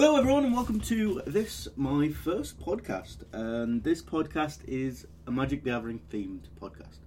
Hello, 0.00 0.14
everyone, 0.14 0.44
and 0.44 0.54
welcome 0.54 0.78
to 0.82 1.22
this, 1.26 1.66
my 1.74 2.08
first 2.08 2.60
podcast. 2.60 3.24
And 3.32 3.82
this 3.82 4.00
podcast 4.00 4.58
is 4.68 5.08
a 5.26 5.32
Magic 5.32 5.64
the 5.64 5.70
Gathering 5.70 6.00
themed 6.08 6.42
podcast. 6.62 6.98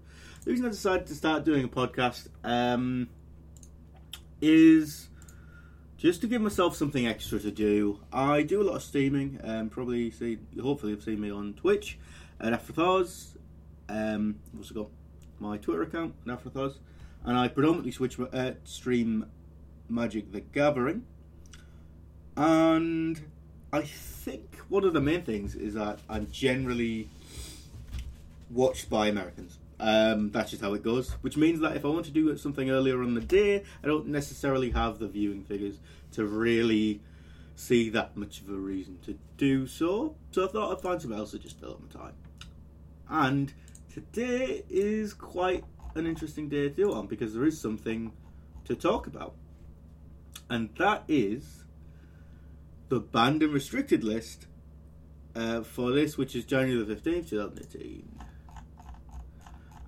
The 0.44 0.52
reason 0.52 0.66
I 0.66 0.70
decided 0.72 1.08
to 1.08 1.16
start 1.16 1.46
doing 1.46 1.64
a 1.64 1.70
podcast 1.70 2.28
um, 2.44 3.08
is 4.42 5.08
just 5.96 6.20
to 6.20 6.28
give 6.28 6.42
myself 6.42 6.76
something 6.76 7.08
extra 7.08 7.40
to 7.40 7.50
do. 7.50 8.02
I 8.12 8.42
do 8.42 8.62
a 8.62 8.66
lot 8.66 8.76
of 8.76 8.84
streaming, 8.84 9.40
um, 9.42 9.70
probably 9.70 10.12
see, 10.12 10.40
hopefully, 10.62 10.92
you've 10.92 11.04
seen 11.04 11.22
me 11.22 11.32
on 11.32 11.54
Twitch 11.54 11.98
at 12.42 12.52
Afrothars. 12.52 13.38
Um, 13.88 14.42
I've 14.52 14.60
also 14.60 14.74
got 14.74 14.88
my 15.40 15.56
Twitter 15.56 15.84
account, 15.84 16.14
at 16.28 16.44
Afrothars, 16.44 16.76
and 17.24 17.38
I 17.38 17.48
predominantly 17.48 17.94
switch 17.94 18.20
uh, 18.20 18.52
stream 18.66 19.28
Magic 19.88 20.34
the 20.34 20.42
Gathering. 20.42 21.06
And 22.42 23.22
I 23.72 23.84
think 23.84 24.58
one 24.68 24.84
of 24.84 24.94
the 24.94 25.00
main 25.00 25.22
things 25.22 25.54
is 25.54 25.76
that 25.76 26.00
I'm 26.10 26.32
generally 26.32 27.08
watched 28.50 28.90
by 28.90 29.10
Americans. 29.10 29.60
Um, 29.80 30.32
that's 30.32 30.50
just 30.50 30.64
how 30.64 30.74
it 30.74 30.82
goes. 30.82 31.12
Which 31.22 31.38
means 31.38 31.60
that 31.60 31.76
if 31.76 31.86
I 31.86 31.90
want 31.90 32.06
to 32.06 32.12
do 32.12 32.36
something 32.38 32.72
earlier 32.72 33.04
on 33.04 33.14
the 33.14 33.22
day, 33.22 33.64
I 33.84 33.88
don't 33.88 34.08
necessarily 34.08 34.72
have 34.72 34.98
the 34.98 35.08
viewing 35.08 35.44
figures 35.44 35.76
to 36.14 36.26
really 36.26 37.02
see 37.56 37.92
that 37.92 38.18
much 38.18 38.42
of 38.42 38.50
a 38.50 38.54
reason 38.54 38.98
to 39.06 39.20
do 39.38 39.68
so. 39.68 40.16
So 40.32 40.46
I 40.46 40.48
thought 40.48 40.76
I'd 40.76 40.82
find 40.82 41.00
something 41.00 41.20
else 41.20 41.32
to 41.32 41.40
just 41.40 41.60
fill 41.60 41.74
up 41.74 41.82
my 41.82 42.02
time. 42.02 42.14
And 43.08 43.54
today 43.94 44.64
is 44.68 45.14
quite 45.14 45.64
an 45.94 46.08
interesting 46.08 46.50
day 46.50 46.70
to 46.70 46.70
do 46.70 46.92
on 46.92 47.06
because 47.06 47.36
there 47.36 47.46
is 47.46 47.62
something 47.62 48.14
to 48.66 48.74
talk 48.74 49.06
about. 49.06 49.36
And 50.50 50.70
that 50.80 51.04
is 51.08 51.66
the 52.92 53.00
banned 53.00 53.42
and 53.42 53.54
restricted 53.54 54.04
list 54.04 54.48
uh, 55.34 55.62
for 55.62 55.92
this, 55.92 56.18
which 56.18 56.36
is 56.36 56.44
January 56.44 56.84
the 56.84 56.94
15th, 56.94 57.30
2018. 57.30 58.20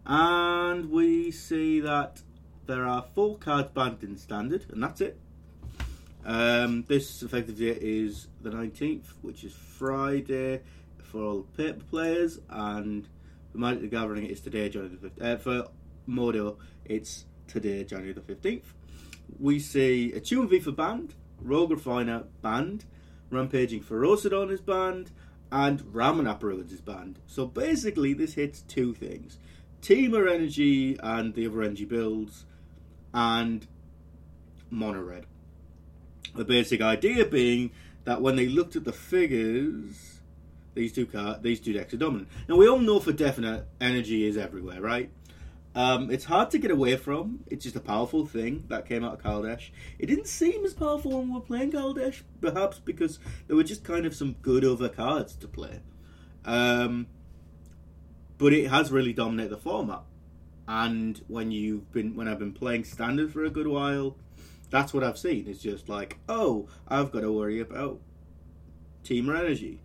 And 0.05 0.89
we 0.89 1.29
see 1.29 1.81
that 1.81 2.21
there 2.65 2.85
are 2.85 3.03
four 3.13 3.37
cards 3.37 3.71
banned 3.73 4.03
in 4.03 4.17
standard, 4.17 4.67
and 4.71 4.81
that's 4.81 5.01
it. 5.01 5.19
Um, 6.23 6.85
this 6.87 7.21
effective 7.21 7.57
date 7.57 7.79
is 7.81 8.29
the 8.41 8.51
19th, 8.51 9.07
which 9.21 9.43
is 9.43 9.51
Friday 9.51 10.61
for 11.03 11.21
all 11.21 11.41
paper 11.57 11.83
players, 11.83 12.39
and 12.49 13.09
the 13.51 13.59
Magic 13.59 13.81
the 13.81 13.87
Gathering, 13.87 14.27
it's 14.27 14.39
today, 14.39 14.69
January 14.69 14.95
the 14.95 15.09
15th. 15.09 15.21
Uh, 15.21 15.37
for 15.39 15.67
Modo, 16.05 16.57
it's 16.85 17.25
today, 17.49 17.83
January 17.83 18.13
the 18.13 18.21
15th. 18.21 18.63
We 19.37 19.59
see 19.59 20.13
Attune 20.13 20.47
with 20.47 20.53
Aether 20.53 20.71
banned, 20.71 21.15
Rogue 21.41 21.71
Refiner 21.71 22.23
banned, 22.41 22.85
Rampaging 23.33 23.81
Ferocidon 23.83 24.51
is 24.51 24.61
banned, 24.61 25.11
and 25.51 25.81
Ramunap 25.81 26.41
Ruins 26.41 26.71
is 26.71 26.81
banned. 26.81 27.19
So 27.27 27.45
basically, 27.45 28.13
this 28.13 28.33
hits 28.33 28.61
two 28.61 28.93
things 28.93 29.39
Temur 29.81 30.31
Energy 30.31 30.97
and 31.01 31.33
the 31.33 31.45
other 31.45 31.61
energy 31.61 31.85
builds, 31.85 32.45
and 33.13 33.67
Mono 34.69 35.01
Red. 35.01 35.25
The 36.35 36.45
basic 36.45 36.81
idea 36.81 37.25
being 37.25 37.71
that 38.05 38.21
when 38.21 38.35
they 38.35 38.47
looked 38.47 38.75
at 38.75 38.85
the 38.85 38.93
figures, 38.93 40.21
these 40.73 40.93
two 40.93 41.05
car- 41.05 41.39
these 41.41 41.59
two 41.59 41.73
decks 41.73 41.93
are 41.93 41.97
dominant. 41.97 42.29
Now 42.47 42.55
we 42.55 42.67
all 42.67 42.79
know 42.79 42.99
for 42.99 43.11
definite 43.11 43.67
energy 43.79 44.25
is 44.25 44.37
everywhere, 44.37 44.81
right? 44.81 45.11
Um, 45.75 46.11
it's 46.11 46.25
hard 46.25 46.51
to 46.51 46.59
get 46.59 46.69
away 46.69 46.95
from. 46.97 47.39
It's 47.47 47.63
just 47.63 47.75
a 47.75 47.79
powerful 47.79 48.25
thing 48.25 48.65
that 48.67 48.87
came 48.87 49.03
out 49.03 49.13
of 49.13 49.23
Kaladesh. 49.23 49.71
It 49.97 50.05
didn't 50.05 50.27
seem 50.27 50.63
as 50.65 50.73
powerful 50.73 51.11
when 51.17 51.29
we 51.29 51.33
were 51.33 51.41
playing 51.41 51.71
Kaladesh, 51.71 52.21
perhaps 52.41 52.79
because 52.79 53.19
there 53.47 53.55
were 53.55 53.63
just 53.63 53.83
kind 53.83 54.05
of 54.05 54.13
some 54.13 54.33
good 54.41 54.63
other 54.63 54.89
cards 54.89 55.35
to 55.37 55.47
play. 55.47 55.81
Um, 56.45 57.07
but 58.37 58.53
it 58.53 58.67
has 58.67 58.91
really 58.91 59.13
dominated 59.13 59.49
the 59.49 59.57
format. 59.57 60.03
And 60.67 61.21
when 61.27 61.51
you've 61.51 61.91
been 61.91 62.15
when 62.15 62.27
I've 62.27 62.39
been 62.39 62.53
playing 62.53 62.83
standard 62.83 63.33
for 63.33 63.43
a 63.43 63.49
good 63.49 63.67
while, 63.67 64.15
that's 64.69 64.93
what 64.93 65.03
I've 65.03 65.17
seen. 65.17 65.47
It's 65.47 65.61
just 65.61 65.89
like, 65.89 66.19
oh, 66.29 66.69
I've 66.87 67.11
got 67.11 67.21
to 67.21 67.31
worry 67.31 67.59
about 67.59 67.99
Temur 69.03 69.37
Energy, 69.37 69.81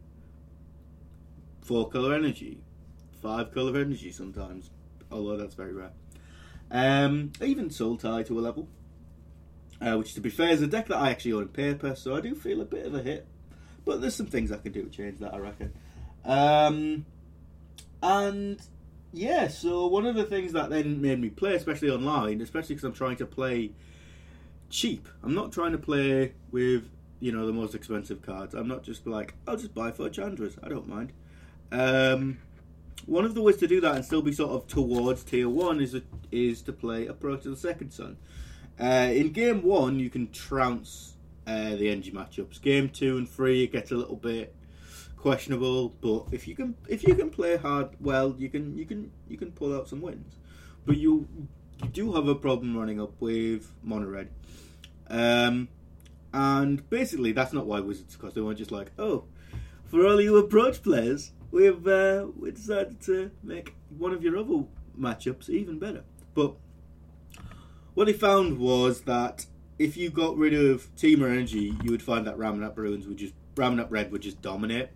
four 1.62 1.88
color 1.88 2.15
energy, 2.15 2.60
five 3.21 3.53
color 3.53 3.81
energy 3.81 4.12
sometimes 4.12 4.71
although 5.11 5.37
that's 5.37 5.55
very 5.55 5.73
rare. 5.73 5.93
Um, 6.71 7.33
even 7.41 7.71
Sultai 7.71 8.27
to 8.27 8.39
a 8.39 8.43
level, 8.43 8.69
uh, 9.81 9.97
which 9.97 10.15
to 10.15 10.21
be 10.21 10.31
fair 10.31 10.51
is 10.51 10.63
a 10.63 10.67
deck 10.67 10.89
that 10.89 10.99
I 10.99 11.11
actually 11.11 11.33
own 11.35 11.43
in 11.43 11.49
paper, 11.49 11.95
so 11.95 12.17
I 12.17 12.21
do 12.21 12.35
feel 12.35 12.61
a 12.61 12.65
bit 12.65 12.87
of 12.87 12.95
a 12.95 13.03
hit. 13.03 13.27
But 13.85 14.01
there's 14.01 14.15
some 14.15 14.27
things 14.27 14.53
I 14.53 14.59
can 14.59 14.73
do 14.73 14.83
to 14.83 14.91
change 14.91 15.19
that, 15.21 15.33
I 15.33 15.39
reckon. 15.39 15.73
Um, 16.25 17.07
and 18.03 18.61
yeah, 19.13 19.49
so 19.49 19.87
one 19.87 20.05
of 20.05 20.15
the 20.15 20.25
things 20.25 20.53
that 20.53 20.69
then 20.69 21.01
made 21.01 21.21
me 21.21 21.31
play, 21.31 21.55
especially 21.55 21.91
online, 21.91 22.41
especially 22.43 22.75
because 22.75 22.85
I'm 22.85 22.93
trying 22.93 23.17
to 23.17 23.27
play 23.27 23.73
cheap. 24.69 25.09
I'm 25.23 25.35
not 25.35 25.53
trying 25.53 25.73
to 25.73 25.79
play 25.79 26.35
with 26.51 26.85
you 27.21 27.33
know 27.33 27.47
the 27.47 27.53
most 27.53 27.75
expensive 27.75 28.23
cards. 28.23 28.55
I'm 28.55 28.69
not 28.69 28.83
just 28.83 29.07
like 29.07 29.35
I'll 29.47 29.57
just 29.57 29.75
buy 29.75 29.91
four 29.91 30.09
Chandras. 30.09 30.59
I 30.63 30.69
don't 30.69 30.89
mind. 30.89 31.13
Um, 31.73 32.39
one 33.06 33.25
of 33.25 33.34
the 33.34 33.42
ways 33.42 33.56
to 33.59 33.66
do 33.66 33.81
that 33.81 33.97
and 33.97 34.04
still 34.04 34.22
be 34.22 34.32
sort 34.32 34.50
of 34.50 34.66
towards 34.66 35.25
tier 35.25 35.48
one 35.48 35.81
is 35.81 35.94
a, 35.94 36.03
is 36.31 36.62
to 36.62 36.72
play 36.72 37.06
Approach 37.06 37.42
to 37.44 37.50
the 37.50 37.56
Second 37.56 37.92
Sun. 37.92 38.16
Uh, 38.81 39.10
in 39.12 39.32
game 39.32 39.62
one, 39.62 39.98
you 39.98 40.10
can 40.10 40.31
trounce 40.31 41.14
uh, 41.47 41.75
the 41.76 41.91
energy 41.91 42.10
matchups. 42.10 42.60
Game 42.60 42.88
two 42.88 43.16
and 43.16 43.28
three, 43.28 43.64
it 43.64 43.72
gets 43.72 43.91
a 43.91 43.97
little 43.97 44.16
bit 44.16 44.54
questionable, 45.16 45.88
but 46.00 46.26
if 46.32 46.47
you 46.47 46.54
can 46.54 46.76
if 46.88 47.06
you 47.06 47.14
can 47.14 47.31
play 47.31 47.56
hard 47.56 47.88
well, 48.00 48.34
you 48.38 48.48
can 48.48 48.76
you 48.76 48.86
can 48.86 49.10
you 49.28 49.36
can 49.36 49.50
pull 49.53 49.75
out 49.75 49.88
some 49.88 50.00
wins. 50.00 50.36
But 50.86 50.97
you 50.97 51.28
you 51.82 51.88
do 51.88 52.15
have 52.15 52.28
a 52.28 52.34
problem 52.34 52.76
running 52.76 53.00
up 53.00 53.20
with 53.20 53.72
mono 53.82 54.06
red. 54.06 54.30
Um, 55.09 55.69
and 56.32 56.88
basically, 56.91 57.32
that's 57.32 57.53
not 57.53 57.66
why 57.66 57.80
Wizards, 57.80 58.16
because 58.16 58.34
they 58.34 58.41
weren't 58.41 58.59
just 58.59 58.70
like, 58.70 58.92
oh, 58.98 59.25
for 59.86 60.06
all 60.06 60.20
you 60.20 60.36
approach 60.36 60.82
players, 60.82 61.32
we've 61.50 61.86
uh, 61.86 62.26
we 62.38 62.50
decided 62.50 63.00
to 63.03 63.31
make 63.42 63.75
one 63.97 64.12
of 64.12 64.22
your 64.22 64.36
other 64.38 64.64
matchups 64.98 65.48
even 65.48 65.78
better. 65.78 66.04
But 66.34 66.54
what 67.94 68.06
they 68.06 68.12
found 68.12 68.59
was 68.59 69.03
that 69.03 69.47
if 69.78 69.97
you 69.97 70.10
got 70.10 70.36
rid 70.36 70.54
of 70.54 70.94
Temur 70.97 71.31
Energy, 71.31 71.76
you 71.82 71.91
would 71.91 72.03
find 72.03 72.26
that 72.26 72.36
Ramunap 72.36 72.76
Ruins 72.76 73.06
would 73.06 73.16
just 73.16 73.34
Ramunap 73.54 73.88
Red 73.91 74.12
would 74.12 74.22
just 74.22 74.42
dominate. 74.42 74.91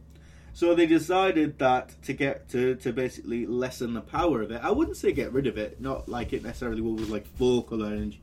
So 0.54 0.74
they 0.74 0.86
decided 0.86 1.58
that 1.60 2.00
to 2.02 2.12
get 2.12 2.48
to, 2.50 2.74
to 2.76 2.92
basically 2.92 3.46
lessen 3.46 3.94
the 3.94 4.02
power 4.02 4.42
of 4.42 4.50
it. 4.50 4.60
I 4.62 4.70
wouldn't 4.70 4.98
say 4.98 5.12
get 5.12 5.32
rid 5.32 5.46
of 5.46 5.56
it, 5.56 5.80
not 5.80 6.08
like 6.08 6.34
it 6.34 6.42
necessarily 6.42 6.82
with 6.82 7.08
like 7.08 7.26
full 7.26 7.62
color 7.62 7.86
energy. 7.86 8.20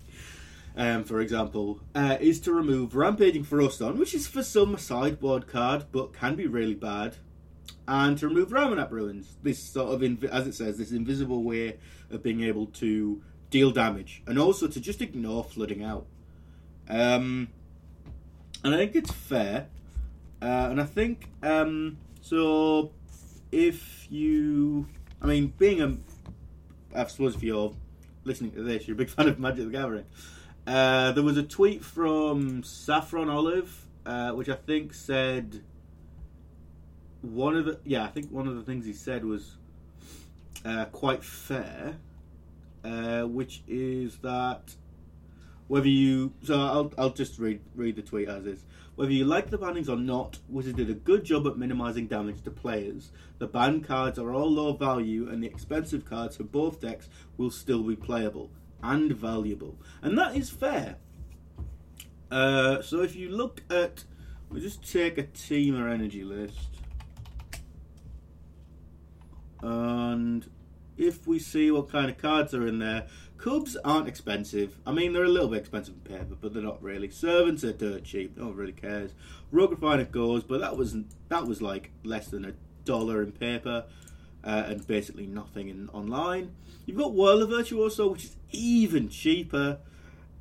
Um, 0.77 1.03
for 1.03 1.19
example, 1.21 1.81
uh, 1.95 2.17
is 2.19 2.39
to 2.41 2.53
remove 2.53 2.95
Rampaging 2.95 3.45
Ferocidon, 3.45 3.97
which 3.97 4.13
is 4.13 4.27
for 4.27 4.43
some 4.43 4.77
sideboard 4.77 5.47
card, 5.47 5.85
but 5.91 6.13
can 6.13 6.35
be 6.35 6.45
really 6.45 6.75
bad 6.75 7.15
and 7.87 8.17
to 8.17 8.27
remove 8.27 8.49
Ramunap 8.49 8.91
ruins. 8.91 9.35
This 9.43 9.59
sort 9.59 9.93
of, 9.93 10.01
inv- 10.01 10.29
as 10.29 10.47
it 10.47 10.55
says, 10.55 10.77
this 10.77 10.91
invisible 10.91 11.43
way 11.43 11.77
of 12.11 12.23
being 12.23 12.43
able 12.43 12.67
to 12.67 13.21
deal 13.49 13.71
damage, 13.71 14.21
and 14.27 14.37
also 14.37 14.67
to 14.67 14.79
just 14.79 15.01
ignore 15.01 15.43
flooding 15.43 15.83
out. 15.83 16.05
Um, 16.87 17.49
and 18.63 18.73
I 18.75 18.77
think 18.77 18.95
it's 18.95 19.11
fair, 19.11 19.67
uh, 20.41 20.67
and 20.69 20.81
I 20.81 20.85
think 20.85 21.29
um, 21.43 21.97
so. 22.21 22.91
If 23.51 24.05
you, 24.11 24.87
I 25.23 25.25
mean, 25.25 25.51
being 25.57 25.81
a, 25.81 25.97
I 26.93 27.07
suppose 27.07 27.33
if 27.33 27.41
you're 27.41 27.73
listening 28.23 28.51
to 28.51 28.61
this, 28.61 28.87
you're 28.87 28.93
a 28.93 28.97
big 28.97 29.09
fan 29.15 29.27
of 29.27 29.39
Magic 29.39 29.65
the 29.65 29.71
Gathering. 29.71 30.05
Uh, 30.67 31.11
there 31.13 31.23
was 31.23 31.35
a 31.37 31.43
tweet 31.43 31.83
from 31.83 32.61
Saffron 32.61 33.27
Olive, 33.27 33.87
uh, 34.05 34.33
which 34.33 34.49
I 34.49 34.53
think 34.53 34.93
said 34.93 35.63
one 37.21 37.55
of 37.55 37.65
the 37.65 37.79
yeah, 37.83 38.03
I 38.03 38.07
think 38.07 38.31
one 38.31 38.47
of 38.47 38.55
the 38.55 38.63
things 38.63 38.85
he 38.85 38.93
said 38.93 39.25
was 39.25 39.57
uh, 40.65 40.85
quite 40.85 41.23
fair, 41.23 41.97
uh, 42.83 43.23
which 43.23 43.63
is 43.67 44.17
that 44.17 44.75
whether 45.67 45.87
you 45.87 46.33
so 46.43 46.59
I'll 46.59 46.93
I'll 46.97 47.09
just 47.11 47.39
read 47.39 47.61
read 47.75 47.95
the 47.95 48.01
tweet 48.01 48.27
as 48.29 48.45
is. 48.45 48.63
Whether 48.95 49.13
you 49.13 49.23
like 49.23 49.49
the 49.49 49.57
bannings 49.57 49.87
or 49.87 49.95
not, 49.95 50.39
Wizards 50.49 50.75
did 50.75 50.89
a 50.89 50.93
good 50.93 51.23
job 51.23 51.47
at 51.47 51.57
minimizing 51.57 52.07
damage 52.07 52.41
to 52.43 52.51
players. 52.51 53.11
The 53.37 53.47
banned 53.47 53.87
cards 53.87 54.19
are 54.19 54.33
all 54.33 54.51
low 54.51 54.73
value, 54.73 55.29
and 55.29 55.41
the 55.41 55.47
expensive 55.47 56.03
cards 56.03 56.35
for 56.35 56.43
both 56.43 56.81
decks 56.81 57.07
will 57.37 57.49
still 57.49 57.81
be 57.83 57.95
playable 57.95 58.51
and 58.83 59.13
valuable, 59.13 59.77
and 60.01 60.17
that 60.17 60.35
is 60.35 60.49
fair. 60.49 60.97
Uh, 62.29 62.81
so 62.81 63.01
if 63.01 63.15
you 63.15 63.29
look 63.29 63.63
at, 63.69 64.03
we'll 64.49 64.61
just 64.61 64.89
take 64.89 65.17
a 65.17 65.23
Temur 65.23 65.91
energy 65.91 66.23
list. 66.23 66.78
And 69.61 70.49
if 70.99 71.25
we 71.25 71.39
see 71.39 71.71
what 71.71 71.89
kind 71.89 72.11
of 72.11 72.17
cards 72.17 72.53
are 72.53 72.67
in 72.67 72.79
there. 72.79 73.07
Cubs 73.37 73.77
aren't 73.85 74.09
expensive. 74.09 74.77
I 74.85 74.91
mean, 74.91 75.13
they're 75.13 75.23
a 75.23 75.29
little 75.29 75.47
bit 75.47 75.59
expensive 75.59 75.95
in 75.95 76.17
paper, 76.17 76.35
but 76.39 76.53
they're 76.53 76.61
not 76.61 76.83
really. 76.83 77.09
Servants 77.09 77.63
are 77.63 77.71
dirt 77.71 78.03
cheap. 78.03 78.37
No 78.37 78.47
one 78.47 78.55
really 78.55 78.73
cares. 78.73 79.13
Rogue 79.49 79.71
Refiner 79.71 80.03
goes, 80.03 80.43
but 80.43 80.59
that 80.59 80.75
was 80.75 80.97
that 81.29 81.47
was 81.47 81.61
like 81.61 81.91
less 82.03 82.27
than 82.27 82.43
a 82.43 82.53
dollar 82.83 83.23
in 83.23 83.31
paper, 83.31 83.85
uh, 84.43 84.63
and 84.67 84.85
basically 84.85 85.25
nothing 85.25 85.69
in 85.69 85.87
online. 85.89 86.51
You've 86.85 86.97
got 86.97 87.13
Whirler 87.13 87.45
Virtuoso, 87.45 88.09
which 88.09 88.25
is 88.25 88.35
even 88.51 89.07
cheaper. 89.07 89.79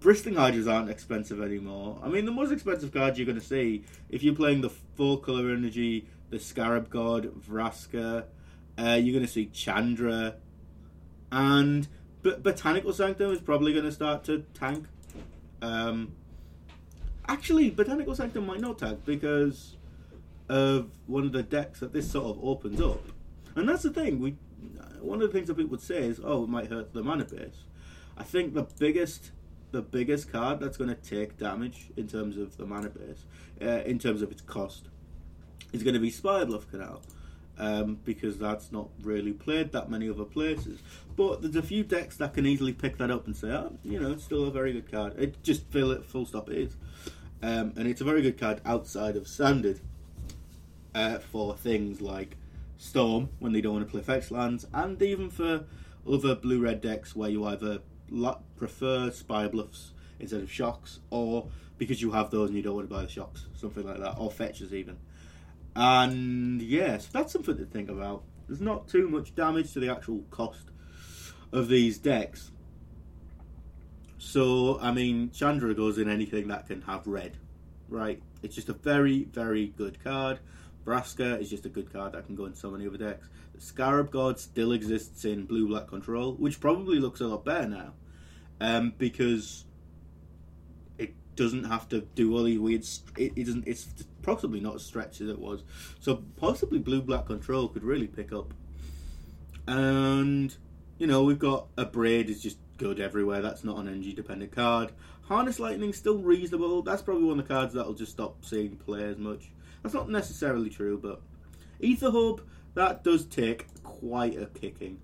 Bristling 0.00 0.34
Hydras 0.34 0.66
aren't 0.66 0.90
expensive 0.90 1.40
anymore. 1.40 2.00
I 2.02 2.08
mean, 2.08 2.24
the 2.24 2.32
most 2.32 2.52
expensive 2.52 2.92
card 2.92 3.16
you're 3.16 3.26
going 3.26 3.38
to 3.38 3.44
see 3.44 3.84
if 4.08 4.22
you're 4.22 4.34
playing 4.34 4.60
the 4.60 4.70
four 4.70 5.20
color 5.20 5.50
energy, 5.50 6.08
the 6.30 6.38
Scarab 6.38 6.90
God, 6.90 7.32
Vraska, 7.40 8.24
uh, 8.78 8.94
you're 8.94 9.12
going 9.12 9.26
to 9.26 9.30
see 9.30 9.46
Chandra, 9.46 10.36
and 11.32 11.88
but 12.22 12.42
Botanical 12.42 12.92
Sanctum 12.92 13.32
is 13.32 13.40
probably 13.40 13.72
going 13.72 13.84
to 13.84 13.92
start 13.92 14.24
to 14.24 14.44
tank. 14.54 14.86
Um, 15.60 16.12
actually, 17.26 17.70
Botanical 17.70 18.14
Sanctum 18.14 18.46
might 18.46 18.60
not 18.60 18.78
tank 18.78 19.04
because 19.04 19.76
of 20.48 20.90
one 21.06 21.24
of 21.24 21.32
the 21.32 21.42
decks 21.42 21.80
that 21.80 21.92
this 21.92 22.10
sort 22.10 22.36
of 22.36 22.44
opens 22.44 22.80
up, 22.80 23.02
and 23.56 23.68
that's 23.68 23.82
the 23.82 23.90
thing. 23.90 24.20
We 24.20 24.36
one 25.00 25.20
of 25.20 25.28
the 25.28 25.32
things 25.32 25.48
that 25.48 25.56
people 25.56 25.72
would 25.72 25.80
say 25.80 26.04
is, 26.04 26.20
"Oh, 26.22 26.44
it 26.44 26.48
might 26.48 26.68
hurt 26.68 26.92
the 26.92 27.02
mana 27.02 27.24
base." 27.24 27.64
I 28.16 28.22
think 28.22 28.54
the 28.54 28.66
biggest 28.78 29.32
the 29.70 29.82
biggest 29.82 30.32
card 30.32 30.60
that's 30.60 30.76
going 30.76 30.88
to 30.88 30.96
take 30.96 31.36
damage 31.36 31.88
in 31.96 32.06
terms 32.06 32.38
of 32.38 32.56
the 32.56 32.64
mana 32.64 32.88
base, 32.88 33.24
uh, 33.60 33.82
in 33.84 33.98
terms 33.98 34.22
of 34.22 34.30
its 34.30 34.40
cost, 34.40 34.88
is 35.72 35.82
going 35.82 35.94
to 35.94 36.00
be 36.00 36.10
Spirebluff 36.10 36.70
Canal 36.70 37.02
um, 37.58 37.98
because 38.04 38.38
that's 38.38 38.72
not 38.72 38.88
really 39.02 39.32
played 39.32 39.72
that 39.72 39.90
many 39.90 40.08
other 40.08 40.24
places. 40.24 40.80
But 41.16 41.42
there's 41.42 41.56
a 41.56 41.62
few 41.62 41.82
decks 41.82 42.16
that 42.18 42.34
can 42.34 42.46
easily 42.46 42.72
pick 42.72 42.98
that 42.98 43.10
up 43.10 43.26
and 43.26 43.36
say, 43.36 43.48
oh, 43.48 43.76
you 43.82 43.98
know, 43.98 44.12
it's 44.12 44.24
still 44.24 44.44
a 44.44 44.50
very 44.50 44.72
good 44.72 44.90
card. 44.90 45.18
It 45.18 45.42
just 45.42 45.64
fill 45.70 45.90
it 45.90 46.04
full 46.04 46.26
stop 46.26 46.48
it 46.48 46.58
is, 46.58 46.76
um, 47.42 47.72
and 47.76 47.86
it's 47.88 48.00
a 48.00 48.04
very 48.04 48.22
good 48.22 48.38
card 48.38 48.60
outside 48.64 49.16
of 49.16 49.26
standard 49.26 49.80
uh, 50.94 51.18
for 51.18 51.56
things 51.56 52.00
like 52.00 52.36
Storm 52.78 53.30
when 53.40 53.52
they 53.52 53.60
don't 53.60 53.74
want 53.74 53.86
to 53.86 53.90
play 53.90 54.02
fetch 54.02 54.30
lands, 54.30 54.66
and 54.72 55.00
even 55.02 55.30
for 55.30 55.64
other 56.10 56.34
blue 56.34 56.60
red 56.60 56.80
decks 56.80 57.14
where 57.16 57.28
you 57.28 57.44
either 57.44 57.80
prefer 58.56 59.10
Spirebluffs 59.10 59.90
instead 60.20 60.40
of 60.40 60.50
Shocks, 60.50 61.00
or 61.10 61.48
because 61.76 62.00
you 62.00 62.12
have 62.12 62.30
those 62.30 62.48
and 62.48 62.56
you 62.56 62.62
don't 62.62 62.74
want 62.74 62.88
to 62.88 62.94
buy 62.94 63.02
the 63.02 63.08
Shocks, 63.08 63.46
something 63.54 63.84
like 63.84 63.98
that, 63.98 64.16
or 64.16 64.30
Fetches 64.30 64.72
even. 64.72 64.96
And 65.76 66.60
yes, 66.60 67.06
that's 67.06 67.32
something 67.32 67.56
to 67.56 67.64
think 67.64 67.88
about. 67.88 68.24
There's 68.46 68.60
not 68.60 68.88
too 68.88 69.08
much 69.08 69.34
damage 69.34 69.72
to 69.74 69.80
the 69.80 69.90
actual 69.90 70.24
cost 70.30 70.70
of 71.52 71.68
these 71.68 71.98
decks. 71.98 72.50
So, 74.18 74.80
I 74.80 74.92
mean, 74.92 75.30
Chandra 75.30 75.74
goes 75.74 75.98
in 75.98 76.08
anything 76.08 76.48
that 76.48 76.66
can 76.66 76.82
have 76.82 77.06
red, 77.06 77.36
right? 77.88 78.20
It's 78.42 78.54
just 78.54 78.68
a 78.68 78.72
very, 78.72 79.24
very 79.24 79.68
good 79.68 80.02
card. 80.02 80.40
Vraska 80.84 81.40
is 81.40 81.50
just 81.50 81.66
a 81.66 81.68
good 81.68 81.92
card 81.92 82.12
that 82.12 82.26
can 82.26 82.34
go 82.34 82.46
in 82.46 82.54
so 82.54 82.70
many 82.70 82.86
other 82.86 82.98
decks. 82.98 83.28
The 83.54 83.60
Scarab 83.60 84.10
God 84.10 84.38
still 84.38 84.72
exists 84.72 85.24
in 85.24 85.44
blue 85.44 85.68
black 85.68 85.86
control, 85.86 86.34
which 86.34 86.60
probably 86.60 86.98
looks 86.98 87.20
a 87.20 87.26
lot 87.26 87.44
better 87.44 87.68
now. 87.68 87.92
Um, 88.60 88.94
because 88.96 89.66
doesn't 91.38 91.64
have 91.64 91.88
to 91.88 92.00
do 92.00 92.36
all 92.36 92.42
these 92.42 92.58
weird. 92.58 92.84
It, 93.16 93.32
it 93.36 93.44
doesn't. 93.44 93.66
It's 93.66 93.86
possibly 94.22 94.60
not 94.60 94.74
as 94.74 94.84
stretched 94.84 95.20
as 95.20 95.28
it 95.28 95.38
was. 95.38 95.62
So 96.00 96.24
possibly 96.36 96.78
blue 96.78 97.00
black 97.00 97.26
control 97.26 97.68
could 97.68 97.84
really 97.84 98.08
pick 98.08 98.32
up. 98.32 98.52
And 99.66 100.54
you 100.98 101.06
know 101.06 101.22
we've 101.22 101.38
got 101.38 101.74
Abrade 101.76 102.28
is 102.28 102.42
just 102.42 102.58
good 102.76 103.00
everywhere. 103.00 103.40
That's 103.40 103.64
not 103.64 103.78
an 103.78 103.88
energy 103.88 104.12
dependent 104.12 104.52
card. 104.52 104.92
Harness 105.22 105.60
lightning 105.60 105.92
still 105.92 106.18
reasonable. 106.18 106.82
That's 106.82 107.02
probably 107.02 107.24
one 107.24 107.38
of 107.38 107.46
the 107.46 107.54
cards 107.54 107.74
that'll 107.74 107.94
just 107.94 108.12
stop 108.12 108.44
seeing 108.44 108.76
play 108.76 109.04
as 109.04 109.18
much. 109.18 109.50
That's 109.82 109.94
not 109.94 110.10
necessarily 110.10 110.70
true, 110.70 110.98
but 111.00 111.20
Aether 111.82 112.10
Hub 112.10 112.40
that 112.74 113.04
does 113.04 113.24
take 113.26 113.66
quite 113.82 114.36
a 114.36 114.46
kicking. 114.46 115.00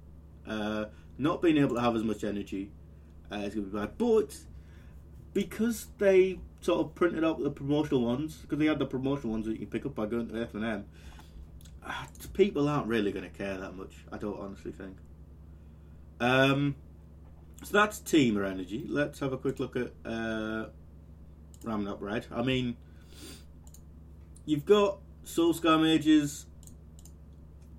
Uh, 0.47 0.87
not 1.17 1.41
being 1.41 1.57
able 1.59 1.77
to 1.77 1.81
have 1.81 1.95
as 1.95 2.03
much 2.03 2.25
energy 2.25 2.71
uh, 3.31 3.37
is 3.37 3.55
going 3.55 3.67
to 3.67 3.73
be 3.73 3.79
bad, 3.79 3.97
but 3.97 4.37
because 5.35 5.89
they 5.99 6.39
sort 6.61 6.81
of 6.81 6.95
printed 6.95 7.25
out 7.25 7.43
the 7.43 7.51
promotional 7.51 8.03
ones, 8.03 8.37
because 8.37 8.59
they 8.59 8.67
had 8.67 8.79
the 8.79 8.87
promotional 8.87 9.33
ones 9.33 9.45
that 9.47 9.53
you 9.53 9.59
can 9.59 9.67
pick 9.67 9.85
up 9.85 9.95
by 9.95 10.07
going 10.07 10.29
to 10.29 10.35
FNM. 10.35 10.85
Ah, 11.85 12.09
people 12.33 12.69
aren't 12.69 12.87
really 12.87 13.13
going 13.13 13.31
to 13.31 13.37
care 13.37 13.59
that 13.59 13.77
much. 13.77 13.93
I 14.11 14.17
don't 14.17 14.41
honestly 14.41 14.73
think. 14.73 14.97
Um, 16.21 16.77
so 17.63 17.73
that's 17.73 17.99
Temur 18.01 18.49
Energy. 18.49 18.87
Let's 18.89 19.19
have 19.19 19.33
a 19.33 19.37
quick 19.37 19.61
look 19.61 19.77
at 19.77 19.93
uh, 20.07 20.67
Ramunap 21.65 22.01
Red. 22.01 22.27
I 22.33 22.43
mean, 22.43 22.77
you've 24.47 24.65
got 24.65 24.99
Soul-Scar 25.25 25.79
Mages. 25.79 26.47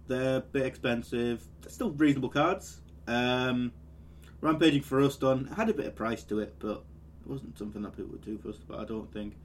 They're 0.07 0.37
a 0.37 0.41
bit 0.41 0.65
expensive. 0.65 1.43
They're 1.61 1.71
still 1.71 1.91
reasonable 1.91 2.29
cards. 2.29 2.81
Um, 3.07 3.71
Rampaging 4.41 4.83
Ferocidon 4.83 5.55
had 5.55 5.69
a 5.69 5.73
bit 5.73 5.87
of 5.87 5.95
price 5.95 6.23
to 6.25 6.39
it, 6.39 6.55
but 6.59 6.83
it 7.25 7.29
wasn't 7.29 7.57
something 7.57 7.81
that 7.81 7.95
people 7.95 8.11
would 8.11 8.25
do 8.25 8.37
first, 8.37 8.67
but 8.67 8.79
I 8.79 8.85
don't 8.85 9.11
think. 9.11 9.35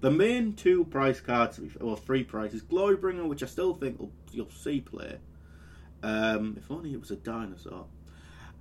The 0.00 0.10
main 0.10 0.52
two 0.52 0.84
price 0.84 1.20
cards, 1.20 1.60
or 1.80 1.96
three 1.96 2.22
prices, 2.22 2.62
Glorybringer, 2.62 3.26
which 3.26 3.42
I 3.42 3.46
still 3.46 3.74
think 3.74 3.98
will, 3.98 4.12
you'll 4.30 4.50
see 4.50 4.80
play. 4.80 5.18
Um, 6.02 6.56
if 6.56 6.70
only 6.70 6.92
it 6.92 7.00
was 7.00 7.10
a 7.10 7.16
dinosaur. 7.16 7.86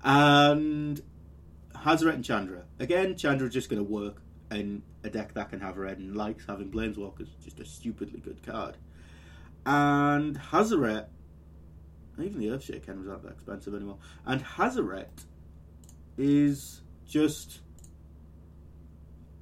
And 0.04 1.02
Hazoret 1.76 2.16
and 2.16 2.26
Chandra. 2.26 2.64
Again, 2.80 3.16
Chandra's 3.16 3.54
just 3.54 3.70
going 3.70 3.84
to 3.84 3.92
work 3.92 4.22
in 4.50 4.82
a 5.04 5.10
deck 5.10 5.34
that 5.34 5.50
can 5.50 5.60
have 5.60 5.78
red 5.78 6.00
and 6.00 6.16
likes 6.16 6.46
having 6.48 6.72
Planeswalkers. 6.72 7.28
Just 7.44 7.60
a 7.60 7.66
stupidly 7.66 8.20
good 8.20 8.42
card. 8.44 8.78
And 9.66 10.40
Hazoret, 10.40 11.08
even 12.20 12.40
the 12.40 12.48
Earthshake 12.48 12.88
was 12.88 13.06
not 13.06 13.22
be 13.22 13.28
that 13.28 13.34
expensive 13.34 13.76
anymore. 13.76 13.98
And 14.26 14.44
Hazoret 14.44 15.26
is 16.18 16.82
just 17.08 17.60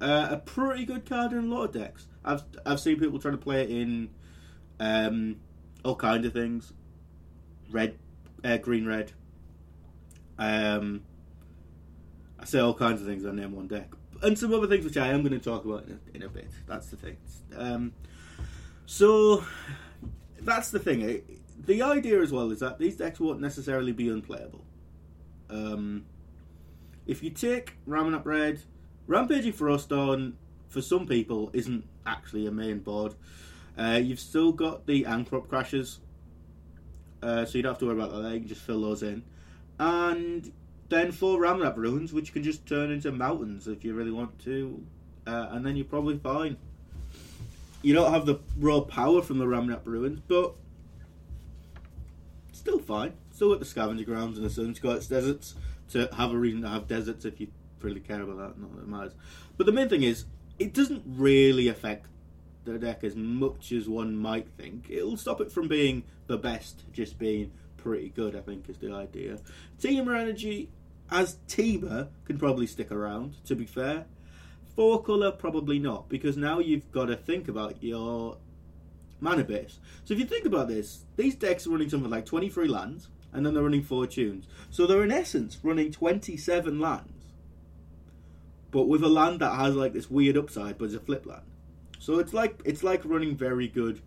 uh, 0.00 0.28
a 0.30 0.36
pretty 0.36 0.84
good 0.84 1.08
card 1.08 1.32
in 1.32 1.38
a 1.38 1.54
lot 1.54 1.64
of 1.64 1.72
decks. 1.72 2.06
I've 2.24 2.42
I've 2.64 2.80
seen 2.80 2.98
people 2.98 3.18
trying 3.18 3.34
to 3.34 3.42
play 3.42 3.62
it 3.62 3.70
in 3.70 4.10
um, 4.80 5.36
all 5.84 5.96
kinds 5.96 6.26
of 6.26 6.32
things, 6.32 6.72
red, 7.70 7.98
uh, 8.44 8.58
green, 8.58 8.86
red. 8.86 9.12
Um, 10.38 11.02
I 12.38 12.44
say 12.44 12.58
all 12.58 12.74
kinds 12.74 13.00
of 13.00 13.06
things 13.06 13.24
on 13.24 13.36
name 13.36 13.54
one 13.54 13.68
deck, 13.68 13.90
and 14.22 14.38
some 14.38 14.52
other 14.52 14.66
things 14.66 14.84
which 14.84 14.96
I 14.96 15.08
am 15.08 15.22
going 15.22 15.38
to 15.38 15.44
talk 15.44 15.64
about 15.64 15.84
in 15.84 15.92
a, 15.92 16.16
in 16.16 16.22
a 16.22 16.28
bit. 16.28 16.50
That's 16.66 16.88
the 16.88 16.96
thing. 16.96 17.16
Um, 17.56 17.92
so 18.84 19.44
that's 20.40 20.70
the 20.70 20.78
thing. 20.78 21.22
The 21.58 21.82
idea 21.82 22.20
as 22.20 22.32
well 22.32 22.50
is 22.50 22.60
that 22.60 22.78
these 22.78 22.96
decks 22.96 23.18
won't 23.18 23.40
necessarily 23.40 23.92
be 23.92 24.08
unplayable. 24.08 24.64
Um, 25.48 26.04
if 27.06 27.22
you 27.22 27.30
take 27.30 27.74
Ramunap 27.88 28.24
Red, 28.24 28.60
Rampaging 29.06 29.52
Ferocidon, 29.52 30.34
for 30.68 30.82
some 30.82 31.06
people, 31.06 31.50
isn't 31.52 31.84
actually 32.04 32.46
a 32.46 32.50
main 32.50 32.80
board. 32.80 33.14
Uh, 33.78 34.00
you've 34.02 34.20
still 34.20 34.52
got 34.52 34.86
the 34.86 35.06
Ahn-Crop 35.06 35.48
Crashers, 35.48 35.98
uh, 37.22 37.44
so 37.44 37.58
you 37.58 37.62
don't 37.62 37.72
have 37.72 37.78
to 37.80 37.86
worry 37.86 37.94
about 37.94 38.22
that. 38.22 38.32
You 38.32 38.40
can 38.40 38.48
just 38.48 38.62
fill 38.62 38.80
those 38.80 39.02
in. 39.02 39.22
And 39.78 40.50
then 40.88 41.12
four 41.12 41.38
Ramunap 41.38 41.76
Ruins, 41.76 42.12
which 42.12 42.28
you 42.28 42.32
can 42.32 42.42
just 42.42 42.66
turn 42.66 42.90
into 42.90 43.12
mountains 43.12 43.68
if 43.68 43.84
you 43.84 43.94
really 43.94 44.10
want 44.10 44.38
to, 44.44 44.82
uh, 45.26 45.48
and 45.50 45.64
then 45.64 45.76
you're 45.76 45.84
probably 45.84 46.18
fine. 46.18 46.56
You 47.82 47.94
don't 47.94 48.12
have 48.12 48.26
the 48.26 48.40
raw 48.58 48.80
power 48.80 49.22
from 49.22 49.38
the 49.38 49.44
Ramunap 49.44 49.82
Ruins, 49.84 50.20
but 50.26 50.54
still 52.52 52.78
fine. 52.78 53.12
Still 53.30 53.50
got 53.50 53.60
the 53.60 53.66
scavenger 53.66 54.04
grounds 54.04 54.38
and 54.38 54.46
the 54.46 54.50
sun's 54.50 54.80
deserts 54.80 55.54
to 55.90 56.08
have 56.16 56.32
a 56.32 56.36
reason 56.36 56.62
to 56.62 56.68
have 56.68 56.88
deserts 56.88 57.24
if 57.24 57.40
you 57.40 57.48
really 57.80 58.00
care 58.00 58.22
about 58.22 58.36
that. 58.38 58.60
Not 58.60 58.74
that 58.76 58.82
it 58.82 58.88
matters. 58.88 59.14
But 59.56 59.66
the 59.66 59.72
main 59.72 59.88
thing 59.88 60.02
is, 60.02 60.24
it 60.58 60.72
doesn't 60.72 61.02
really 61.06 61.68
affect 61.68 62.06
the 62.64 62.78
deck 62.78 63.04
as 63.04 63.14
much 63.14 63.72
as 63.72 63.88
one 63.88 64.16
might 64.16 64.48
think. 64.56 64.86
It'll 64.90 65.16
stop 65.16 65.40
it 65.40 65.52
from 65.52 65.68
being 65.68 66.04
the 66.26 66.36
best, 66.36 66.84
just 66.92 67.18
being 67.18 67.52
pretty 67.76 68.08
good. 68.08 68.34
I 68.34 68.40
think 68.40 68.68
is 68.68 68.78
the 68.78 68.92
idea. 68.92 69.38
Temur 69.80 70.18
Energy 70.18 70.68
as 71.10 71.38
Temur 71.48 72.08
can 72.24 72.38
probably 72.38 72.66
stick 72.66 72.90
around. 72.90 73.36
To 73.46 73.54
be 73.54 73.66
fair, 73.66 74.06
four 74.74 75.02
color 75.02 75.30
probably 75.30 75.78
not 75.78 76.08
because 76.08 76.36
now 76.36 76.58
you've 76.58 76.90
got 76.92 77.06
to 77.06 77.16
think 77.16 77.48
about 77.48 77.82
your 77.82 78.38
mana 79.20 79.44
base. 79.44 79.78
So 80.04 80.14
if 80.14 80.20
you 80.20 80.26
think 80.26 80.46
about 80.46 80.68
this, 80.68 81.04
these 81.16 81.34
decks 81.34 81.66
are 81.66 81.70
running 81.70 81.88
something 81.88 82.10
like 82.10 82.26
23 82.26 82.68
lands, 82.68 83.08
and 83.32 83.44
then 83.44 83.54
they're 83.54 83.62
running 83.62 83.82
four 83.82 84.06
tunes. 84.06 84.46
So 84.70 84.86
they're 84.86 85.04
in 85.04 85.12
essence 85.12 85.58
running 85.62 85.92
27 85.92 86.80
lands 86.80 87.12
but 88.76 88.88
with 88.88 89.02
a 89.02 89.08
land 89.08 89.40
that 89.40 89.56
has 89.56 89.74
like 89.74 89.94
this 89.94 90.10
weird 90.10 90.36
upside, 90.36 90.76
but 90.76 90.84
it's 90.84 90.94
a 90.94 91.00
flip 91.00 91.24
land. 91.24 91.40
So 91.98 92.18
it's 92.18 92.34
like 92.34 92.60
it's 92.66 92.82
like 92.82 93.00
running 93.06 93.34
very 93.34 93.68
good 93.68 94.02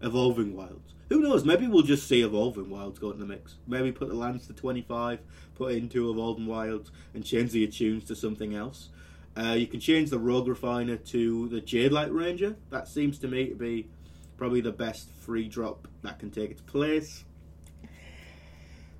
evolving 0.00 0.54
wilds. 0.54 0.94
who 1.08 1.18
knows? 1.18 1.44
Maybe 1.44 1.66
we'll 1.66 1.82
just 1.82 2.06
see 2.06 2.22
Evolving 2.22 2.70
Wilds 2.70 3.00
go 3.00 3.10
in 3.10 3.18
the 3.18 3.26
mix. 3.26 3.56
Maybe 3.66 3.90
put 3.90 4.06
the 4.06 4.14
lands 4.14 4.46
to 4.46 4.52
25, 4.52 5.18
put 5.56 5.72
in 5.72 5.88
two 5.88 6.08
Evolving 6.08 6.46
Wilds, 6.46 6.92
and 7.14 7.24
change 7.24 7.50
the 7.50 7.64
attunes 7.64 8.04
to 8.04 8.14
something 8.14 8.54
else. 8.54 8.90
Uh, 9.36 9.56
you 9.58 9.66
can 9.66 9.80
change 9.80 10.10
the 10.10 10.20
Rogue 10.20 10.46
Refiner 10.46 10.98
to 10.98 11.48
the 11.48 11.60
Jade 11.60 11.90
Light 11.90 12.12
Ranger. 12.12 12.54
That 12.70 12.86
seems 12.86 13.18
to 13.18 13.26
me 13.26 13.48
to 13.48 13.56
be 13.56 13.88
probably 14.36 14.60
the 14.60 14.70
best 14.70 15.10
free 15.10 15.48
drop 15.48 15.88
that 16.02 16.20
can 16.20 16.30
take 16.30 16.52
its 16.52 16.62
place. 16.62 17.24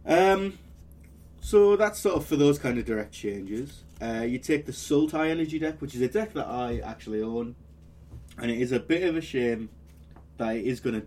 Um, 0.04 0.58
so 1.42 1.76
that's 1.76 1.98
sort 1.98 2.16
of 2.16 2.24
for 2.24 2.36
those 2.36 2.58
kind 2.58 2.78
of 2.78 2.84
direct 2.84 3.12
changes. 3.12 3.82
Uh, 4.00 4.22
you 4.22 4.38
take 4.38 4.64
the 4.64 4.72
Sultai 4.72 5.28
Energy 5.28 5.58
deck, 5.58 5.82
which 5.82 5.94
is 5.94 6.00
a 6.00 6.08
deck 6.08 6.32
that 6.32 6.46
I 6.46 6.78
actually 6.78 7.20
own, 7.20 7.56
and 8.38 8.50
it 8.50 8.58
is 8.58 8.72
a 8.72 8.80
bit 8.80 9.02
of 9.02 9.16
a 9.16 9.20
shame 9.20 9.68
that 10.38 10.56
it 10.56 10.64
is 10.64 10.80
going 10.80 11.00
to 11.00 11.06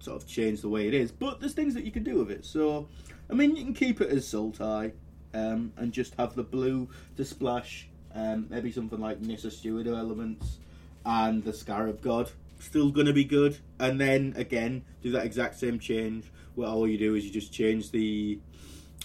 sort 0.00 0.20
of 0.20 0.28
change 0.28 0.60
the 0.62 0.68
way 0.68 0.88
it 0.88 0.94
is. 0.94 1.12
But 1.12 1.40
there's 1.40 1.54
things 1.54 1.74
that 1.74 1.84
you 1.84 1.92
can 1.92 2.02
do 2.02 2.18
with 2.18 2.30
it. 2.30 2.44
So, 2.44 2.88
I 3.30 3.34
mean, 3.34 3.56
you 3.56 3.64
can 3.64 3.72
keep 3.72 4.00
it 4.00 4.10
as 4.10 4.26
Sultai 4.26 4.92
um, 5.32 5.72
and 5.76 5.92
just 5.92 6.14
have 6.16 6.34
the 6.34 6.42
blue 6.42 6.88
to 7.16 7.24
splash, 7.24 7.88
um, 8.14 8.46
maybe 8.50 8.72
something 8.72 9.00
like 9.00 9.20
Nissa 9.20 9.50
Steward 9.50 9.86
Elements 9.86 10.58
and 11.06 11.44
the 11.44 11.52
Scarab 11.52 12.02
God. 12.02 12.30
Still 12.58 12.90
going 12.90 13.06
to 13.06 13.12
be 13.12 13.24
good. 13.24 13.58
And 13.78 14.00
then 14.00 14.34
again, 14.36 14.84
do 15.02 15.12
that 15.12 15.24
exact 15.24 15.58
same 15.58 15.78
change 15.78 16.26
where 16.56 16.68
all 16.68 16.86
you 16.86 16.98
do 16.98 17.14
is 17.14 17.24
you 17.24 17.30
just 17.30 17.52
change 17.52 17.92
the. 17.92 18.40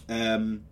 Um, 0.10 0.64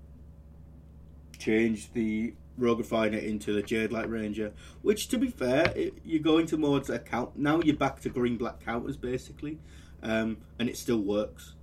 change 1.38 1.92
the 1.94 2.34
Rogue 2.58 2.80
Refiner 2.80 3.18
into 3.18 3.54
the 3.54 3.62
Jade 3.62 3.92
Light 3.92 4.10
Ranger, 4.10 4.54
which, 4.82 5.10
to 5.10 5.18
be 5.18 5.28
fair, 5.28 5.74
it, 5.76 5.94
you're 6.04 6.24
going 6.24 6.46
towards 6.46 6.90
a 6.90 7.00
count. 7.00 7.38
Now 7.38 7.60
you're 7.62 7.76
back 7.76 8.00
to 8.02 8.10
green 8.10 8.38
black 8.38 8.64
counters 8.64 8.98
basically, 8.98 9.60
um, 10.02 10.38
and 10.58 10.70
it 10.70 10.78
still 10.78 11.00
works 11.02 11.54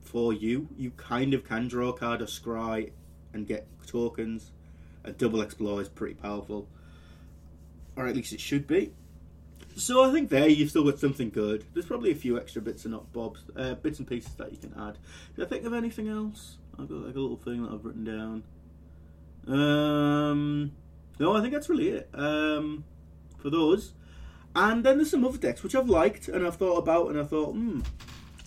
for 0.00 0.32
you. 0.32 0.68
You 0.76 0.90
kind 0.92 1.34
of 1.34 1.44
can 1.44 1.68
draw 1.68 1.90
a 1.90 1.92
card 1.92 2.22
or 2.22 2.26
scry 2.26 2.90
and 3.32 3.46
get 3.46 3.66
tokens. 3.86 4.52
A 5.04 5.12
double 5.12 5.40
explore 5.40 5.80
is 5.80 5.88
pretty 5.88 6.14
powerful, 6.14 6.68
or 7.96 8.06
at 8.06 8.16
least 8.16 8.32
it 8.32 8.40
should 8.40 8.66
be. 8.66 8.92
So 9.76 10.02
I 10.02 10.12
think 10.12 10.28
there 10.30 10.48
you've 10.48 10.70
still 10.70 10.84
got 10.84 10.98
something 10.98 11.30
good. 11.30 11.64
There's 11.72 11.86
probably 11.86 12.10
a 12.10 12.16
few 12.16 12.38
extra 12.38 12.60
bits 12.60 12.84
and 12.84 12.92
not 12.92 13.12
bobs, 13.12 13.44
uh, 13.56 13.74
bits 13.74 13.98
and 13.98 14.08
pieces 14.08 14.34
that 14.34 14.50
you 14.52 14.58
can 14.58 14.74
add. 14.78 14.98
Did 15.36 15.46
I 15.46 15.48
think 15.48 15.64
of 15.64 15.72
anything 15.72 16.08
else? 16.08 16.58
I've 16.80 16.88
got 16.88 17.06
like 17.06 17.14
a 17.14 17.20
little 17.20 17.36
thing 17.36 17.62
that 17.62 17.72
I've 17.72 17.84
written 17.84 18.04
down. 18.04 18.42
Um, 19.46 20.72
no, 21.18 21.36
I 21.36 21.40
think 21.40 21.52
that's 21.52 21.68
really 21.68 21.88
it 21.88 22.08
um, 22.14 22.84
for 23.38 23.50
those. 23.50 23.92
And 24.54 24.84
then 24.84 24.96
there's 24.96 25.10
some 25.10 25.24
other 25.24 25.38
decks 25.38 25.62
which 25.62 25.74
I've 25.74 25.88
liked 25.88 26.28
and 26.28 26.46
I've 26.46 26.56
thought 26.56 26.78
about, 26.78 27.08
and 27.10 27.20
I 27.20 27.24
thought, 27.24 27.52
hmm, 27.52 27.80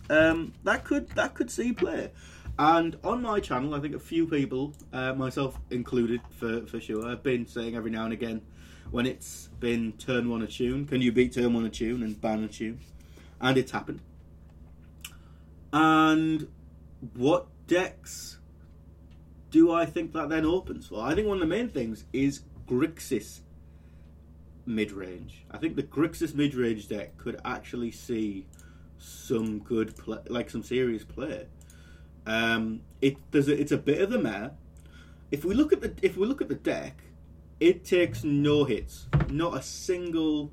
um, 0.10 0.54
that 0.64 0.84
could 0.84 1.10
that 1.10 1.34
could 1.34 1.50
see 1.50 1.74
play. 1.74 2.12
And 2.60 2.98
on 3.04 3.22
my 3.22 3.40
channel, 3.40 3.74
I 3.74 3.80
think 3.80 3.96
a 3.96 4.00
few 4.00 4.28
people, 4.28 4.74
uh, 4.92 5.14
myself 5.14 5.60
included, 5.70 6.22
for 6.32 6.66
for 6.66 6.80
sure, 6.80 7.08
have 7.10 7.24
been 7.24 7.48
saying 7.48 7.76
every 7.76 7.92
now 7.92 8.04
and 8.06 8.14
again 8.14 8.42
when 8.92 9.06
it's 9.06 9.50
been 9.60 9.94
turn 9.94 10.30
one 10.30 10.42
attune, 10.42 10.86
can 10.86 11.02
you 11.02 11.12
beat 11.12 11.34
turn 11.34 11.54
one 11.54 11.66
attune 11.66 12.04
and 12.04 12.20
ban 12.20 12.44
attune? 12.44 12.80
And 13.42 13.58
it's 13.58 13.72
happened. 13.72 14.02
And 15.72 16.48
what 17.16 17.48
decks 17.68 18.40
do 19.54 19.72
I 19.72 19.86
think 19.86 20.14
that 20.14 20.30
then 20.30 20.46
opens 20.46 20.88
for? 20.88 21.00
I 21.04 21.14
think 21.14 21.28
one 21.28 21.38
of 21.38 21.42
the 21.42 21.46
main 21.46 21.70
things 21.70 22.06
is 22.12 22.42
Grixis 22.68 23.42
mid 24.66 24.92
range. 24.92 25.46
I 25.52 25.60
think 25.60 25.76
the 25.76 25.84
Grixis 25.84 26.34
mid 26.34 26.56
range 26.56 26.88
deck 26.88 27.18
could 27.18 27.40
actually 27.46 27.92
see 27.92 28.48
some 28.98 29.60
good 29.60 29.96
play, 29.96 30.18
like 30.28 30.50
some 30.50 30.64
serious 30.64 31.04
play. 31.04 31.46
Um, 32.26 32.82
it 33.00 33.18
there's 33.30 33.48
a, 33.48 33.60
it's 33.60 33.72
a 33.72 33.78
bit 33.78 34.02
of 34.02 34.10
the 34.10 34.18
mare. 34.18 34.54
If 35.30 35.46
we 35.46 35.54
look 35.54 35.72
at 35.72 35.82
the 35.82 35.94
if 36.02 36.18
we 36.18 36.26
look 36.26 36.42
at 36.42 36.48
the 36.50 36.56
deck, 36.56 37.04
it 37.60 37.86
takes 37.86 38.24
no 38.24 38.64
hits, 38.64 39.08
not 39.30 39.56
a 39.56 39.62
single 39.62 40.52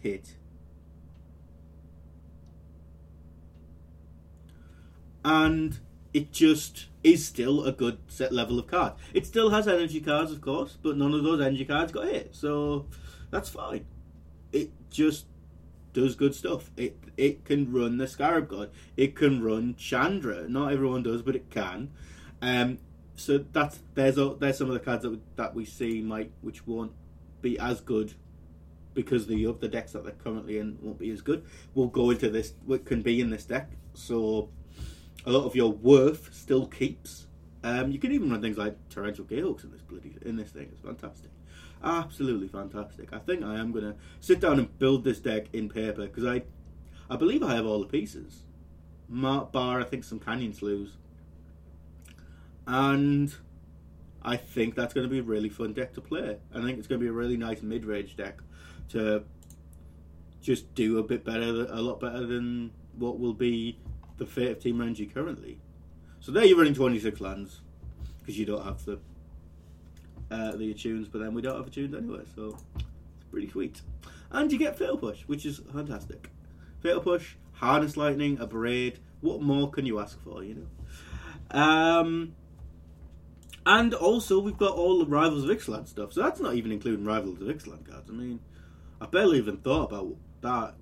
hit. 0.00 0.36
And 5.22 5.78
it 6.12 6.32
just 6.32 6.86
is 7.04 7.24
still 7.24 7.64
a 7.64 7.72
good 7.72 7.98
set 8.08 8.32
level 8.32 8.58
of 8.58 8.66
cards. 8.66 9.00
It 9.14 9.26
still 9.26 9.50
has 9.50 9.68
energy 9.68 10.00
cards, 10.00 10.32
of 10.32 10.40
course, 10.40 10.76
but 10.82 10.96
none 10.96 11.14
of 11.14 11.22
those 11.22 11.40
energy 11.40 11.64
cards 11.64 11.92
got 11.92 12.06
hit, 12.06 12.34
so 12.34 12.86
that's 13.30 13.48
fine. 13.48 13.86
It 14.52 14.70
just 14.90 15.26
does 15.92 16.14
good 16.14 16.34
stuff. 16.34 16.70
It 16.76 16.96
it 17.16 17.44
can 17.44 17.72
run 17.72 17.98
the 17.98 18.06
Scarab 18.06 18.48
God. 18.48 18.70
It 18.96 19.16
can 19.16 19.42
run 19.42 19.74
Chandra. 19.76 20.48
Not 20.48 20.72
everyone 20.72 21.02
does, 21.02 21.22
but 21.22 21.36
it 21.36 21.50
can. 21.50 21.90
Um, 22.40 22.78
so 23.16 23.38
that's 23.52 23.80
there's 23.94 24.16
there's 24.38 24.58
some 24.58 24.68
of 24.68 24.74
the 24.74 24.80
cards 24.80 25.02
that 25.02 25.10
we, 25.10 25.20
that 25.36 25.54
we 25.54 25.64
see 25.64 26.00
might 26.00 26.32
which 26.40 26.66
won't 26.66 26.92
be 27.42 27.58
as 27.58 27.80
good 27.80 28.14
because 28.94 29.26
the 29.26 29.46
other 29.46 29.68
decks 29.68 29.92
that 29.92 30.04
they're 30.04 30.12
currently 30.12 30.58
in 30.58 30.78
won't 30.80 30.98
be 30.98 31.10
as 31.10 31.20
good. 31.20 31.44
We'll 31.74 31.88
go 31.88 32.10
into 32.10 32.30
this. 32.30 32.54
What 32.64 32.84
can 32.84 33.02
be 33.02 33.20
in 33.20 33.30
this 33.30 33.44
deck. 33.44 33.70
So 33.94 34.50
a 35.26 35.30
lot 35.30 35.44
of 35.44 35.54
your 35.54 35.72
worth 35.72 36.34
still 36.34 36.66
keeps. 36.66 37.26
Um, 37.64 37.90
you 37.90 37.98
can 37.98 38.12
even 38.12 38.30
run 38.30 38.40
things 38.40 38.56
like 38.56 38.76
torrential 38.88 39.24
gearhulks 39.24 39.64
in 39.64 39.72
this 39.72 39.82
bloody 39.82 40.16
in 40.22 40.36
this 40.36 40.50
thing. 40.50 40.68
It's 40.72 40.80
fantastic, 40.80 41.30
absolutely 41.82 42.48
fantastic. 42.48 43.12
I 43.12 43.18
think 43.18 43.44
I 43.44 43.58
am 43.58 43.72
gonna 43.72 43.96
sit 44.20 44.40
down 44.40 44.58
and 44.58 44.78
build 44.78 45.04
this 45.04 45.18
deck 45.18 45.46
in 45.52 45.68
paper 45.68 46.06
because 46.06 46.24
I, 46.24 46.42
I 47.10 47.16
believe 47.16 47.42
I 47.42 47.54
have 47.54 47.66
all 47.66 47.80
the 47.80 47.86
pieces, 47.86 48.44
bar 49.08 49.80
I 49.80 49.84
think 49.84 50.04
some 50.04 50.20
canyon 50.20 50.54
sloughs, 50.54 50.96
and 52.66 53.34
I 54.22 54.36
think 54.36 54.74
that's 54.74 54.92
going 54.92 55.06
to 55.06 55.10
be 55.10 55.20
a 55.20 55.22
really 55.22 55.48
fun 55.48 55.72
deck 55.72 55.94
to 55.94 56.00
play. 56.00 56.36
I 56.54 56.60
think 56.60 56.78
it's 56.78 56.86
going 56.86 57.00
to 57.00 57.04
be 57.04 57.08
a 57.08 57.12
really 57.12 57.36
nice 57.36 57.62
mid 57.62 57.84
range 57.84 58.16
deck 58.16 58.40
to 58.90 59.24
just 60.42 60.74
do 60.74 60.98
a 60.98 61.02
bit 61.02 61.24
better, 61.24 61.66
a 61.70 61.80
lot 61.80 62.00
better 62.00 62.26
than 62.26 62.72
what 62.96 63.18
will 63.18 63.34
be 63.34 63.78
the 64.18 64.26
fate 64.26 64.50
of 64.50 64.58
Temur 64.58 64.82
Energy 64.82 65.06
currently. 65.06 65.60
So 66.20 66.32
there 66.32 66.44
you're 66.44 66.58
running 66.58 66.74
26 66.74 67.20
lands 67.20 67.60
because 68.18 68.38
you 68.38 68.44
don't 68.44 68.64
have 68.64 68.84
the 68.84 68.98
uh, 70.30 70.52
the 70.56 70.70
attunes, 70.70 71.08
but 71.08 71.20
then 71.20 71.32
we 71.32 71.40
don't 71.40 71.56
have 71.56 71.66
attunes 71.66 71.94
anyway, 71.94 72.22
so 72.34 72.58
it's 73.16 73.24
pretty 73.30 73.48
sweet. 73.48 73.80
And 74.30 74.52
you 74.52 74.58
get 74.58 74.76
Fatal 74.76 74.98
Push, 74.98 75.22
which 75.22 75.46
is 75.46 75.60
fantastic. 75.72 76.28
Fatal 76.80 77.00
Push, 77.00 77.36
Harness 77.52 77.96
Lightning, 77.96 78.36
Abrade. 78.36 78.96
What 79.22 79.40
more 79.40 79.70
can 79.70 79.86
you 79.86 79.98
ask 79.98 80.22
for, 80.22 80.44
you 80.44 80.54
know? 80.54 81.58
Um, 81.58 82.34
and 83.64 83.94
also, 83.94 84.38
we've 84.38 84.58
got 84.58 84.74
all 84.74 84.98
the 84.98 85.06
Rivals 85.06 85.44
of 85.44 85.50
Ixalan 85.50 85.88
stuff, 85.88 86.12
so 86.12 86.22
that's 86.22 86.40
not 86.40 86.54
even 86.54 86.72
including 86.72 87.04
Rivals 87.04 87.40
of 87.40 87.48
Ixalan 87.48 87.88
cards. 87.88 88.10
I 88.10 88.12
mean, 88.12 88.40
I 89.00 89.06
barely 89.06 89.38
even 89.38 89.56
thought 89.58 89.90
about 89.90 90.14
that 90.42 90.74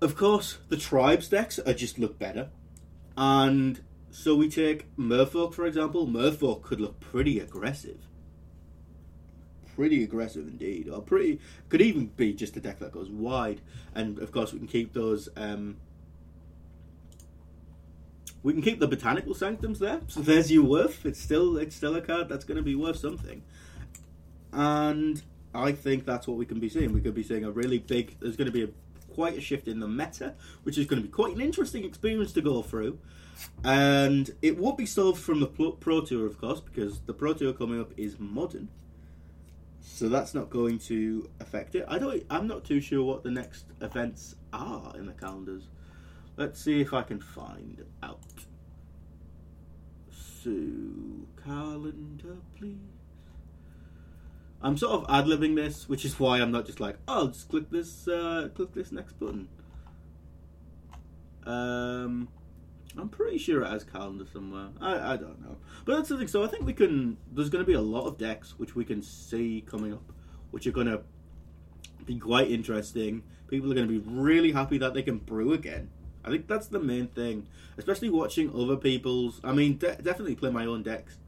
of 0.00 0.16
course, 0.16 0.58
the 0.68 0.76
tribes 0.76 1.28
decks 1.28 1.58
are 1.58 1.74
just 1.74 1.98
look 1.98 2.18
better. 2.18 2.50
And 3.16 3.80
so 4.10 4.34
we 4.34 4.48
take 4.48 4.94
Merfolk, 4.96 5.54
for 5.54 5.66
example. 5.66 6.06
Merfolk 6.06 6.62
could 6.62 6.80
look 6.80 7.00
pretty 7.00 7.38
aggressive. 7.38 8.00
Pretty 9.74 10.04
aggressive 10.04 10.46
indeed. 10.46 10.88
Or 10.88 11.02
pretty 11.02 11.40
could 11.68 11.80
even 11.80 12.06
be 12.06 12.32
just 12.32 12.56
a 12.56 12.60
deck 12.60 12.78
that 12.78 12.92
goes 12.92 13.10
wide. 13.10 13.60
And 13.94 14.18
of 14.18 14.30
course 14.30 14.52
we 14.52 14.58
can 14.58 14.68
keep 14.68 14.92
those 14.92 15.28
um, 15.36 15.76
we 18.44 18.52
can 18.52 18.62
keep 18.62 18.78
the 18.78 18.86
botanical 18.86 19.34
sanctums 19.34 19.78
there. 19.78 20.02
So 20.06 20.20
there's 20.20 20.52
your 20.52 20.64
worth. 20.64 21.06
It's 21.06 21.20
still 21.20 21.56
it's 21.56 21.74
still 21.74 21.96
a 21.96 22.00
card 22.02 22.28
that's 22.28 22.44
going 22.44 22.58
to 22.58 22.62
be 22.62 22.74
worth 22.74 22.98
something. 22.98 23.42
And 24.52 25.20
I 25.54 25.72
think 25.72 26.04
that's 26.04 26.28
what 26.28 26.36
we 26.36 26.46
can 26.46 26.60
be 26.60 26.68
seeing. 26.68 26.92
We 26.92 27.00
could 27.00 27.14
be 27.14 27.22
seeing 27.22 27.44
a 27.44 27.50
really 27.50 27.78
big. 27.78 28.16
There's 28.20 28.36
going 28.36 28.46
to 28.46 28.52
be 28.52 28.64
a 28.64 28.68
quite 29.14 29.36
a 29.36 29.40
shift 29.40 29.68
in 29.68 29.80
the 29.80 29.88
meta, 29.88 30.34
which 30.64 30.76
is 30.76 30.86
going 30.86 31.00
to 31.00 31.06
be 31.06 31.12
quite 31.12 31.34
an 31.34 31.40
interesting 31.40 31.84
experience 31.84 32.32
to 32.32 32.40
go 32.40 32.62
through. 32.62 32.98
And 33.62 34.34
it 34.42 34.58
won't 34.58 34.78
be 34.78 34.86
solved 34.86 35.20
from 35.20 35.40
the 35.40 35.46
Pro 35.46 36.00
Tour, 36.02 36.26
of 36.26 36.38
course, 36.38 36.60
because 36.60 37.00
the 37.00 37.14
Pro 37.14 37.34
Tour 37.34 37.52
coming 37.52 37.80
up 37.80 37.92
is 37.96 38.18
modern. 38.18 38.68
So 39.80 40.08
that's 40.08 40.34
not 40.34 40.50
going 40.50 40.78
to 40.80 41.28
affect 41.40 41.74
it. 41.74 41.84
I 41.86 41.98
don't. 41.98 42.24
I'm 42.30 42.46
not 42.46 42.64
too 42.64 42.80
sure 42.80 43.04
what 43.04 43.22
the 43.22 43.30
next 43.30 43.66
events 43.80 44.34
are 44.52 44.92
in 44.96 45.06
the 45.06 45.12
calendars. 45.12 45.68
Let's 46.36 46.60
see 46.60 46.80
if 46.80 46.92
I 46.92 47.02
can 47.02 47.20
find 47.20 47.84
out. 48.02 48.20
So 50.10 50.50
calendar, 51.44 52.38
please. 52.58 52.93
I'm 54.64 54.78
sort 54.78 54.94
of 54.94 55.06
ad 55.10 55.26
libbing 55.26 55.56
this, 55.56 55.90
which 55.90 56.06
is 56.06 56.18
why 56.18 56.40
I'm 56.40 56.50
not 56.50 56.64
just 56.64 56.80
like, 56.80 56.96
oh, 57.06 57.28
just 57.28 57.50
click 57.50 57.70
this, 57.70 58.08
uh, 58.08 58.48
click 58.54 58.72
this 58.72 58.90
next 58.92 59.12
button. 59.20 59.46
Um, 61.44 62.28
I'm 62.98 63.10
pretty 63.10 63.36
sure 63.36 63.62
it 63.62 63.68
has 63.68 63.84
calendar 63.84 64.24
somewhere. 64.32 64.68
I, 64.80 65.12
I 65.12 65.16
don't 65.18 65.42
know, 65.42 65.58
but 65.84 65.96
that's 65.96 66.08
the 66.08 66.16
thing. 66.16 66.28
So 66.28 66.42
I 66.42 66.46
think 66.46 66.64
we 66.64 66.72
can. 66.72 67.18
There's 67.30 67.50
going 67.50 67.62
to 67.62 67.66
be 67.66 67.74
a 67.74 67.80
lot 67.82 68.06
of 68.06 68.16
decks 68.16 68.58
which 68.58 68.74
we 68.74 68.86
can 68.86 69.02
see 69.02 69.62
coming 69.66 69.92
up, 69.92 70.12
which 70.50 70.66
are 70.66 70.72
going 70.72 70.86
to 70.86 71.02
be 72.06 72.18
quite 72.18 72.50
interesting. 72.50 73.22
People 73.48 73.70
are 73.70 73.74
going 73.74 73.86
to 73.86 74.00
be 74.00 74.10
really 74.10 74.52
happy 74.52 74.78
that 74.78 74.94
they 74.94 75.02
can 75.02 75.18
brew 75.18 75.52
again. 75.52 75.90
I 76.24 76.30
think 76.30 76.48
that's 76.48 76.68
the 76.68 76.80
main 76.80 77.08
thing, 77.08 77.48
especially 77.76 78.08
watching 78.08 78.50
other 78.58 78.76
people's. 78.76 79.42
I 79.44 79.52
mean, 79.52 79.76
de- 79.76 79.96
definitely 79.96 80.36
play 80.36 80.50
my 80.50 80.64
own 80.64 80.82
decks, 80.82 81.18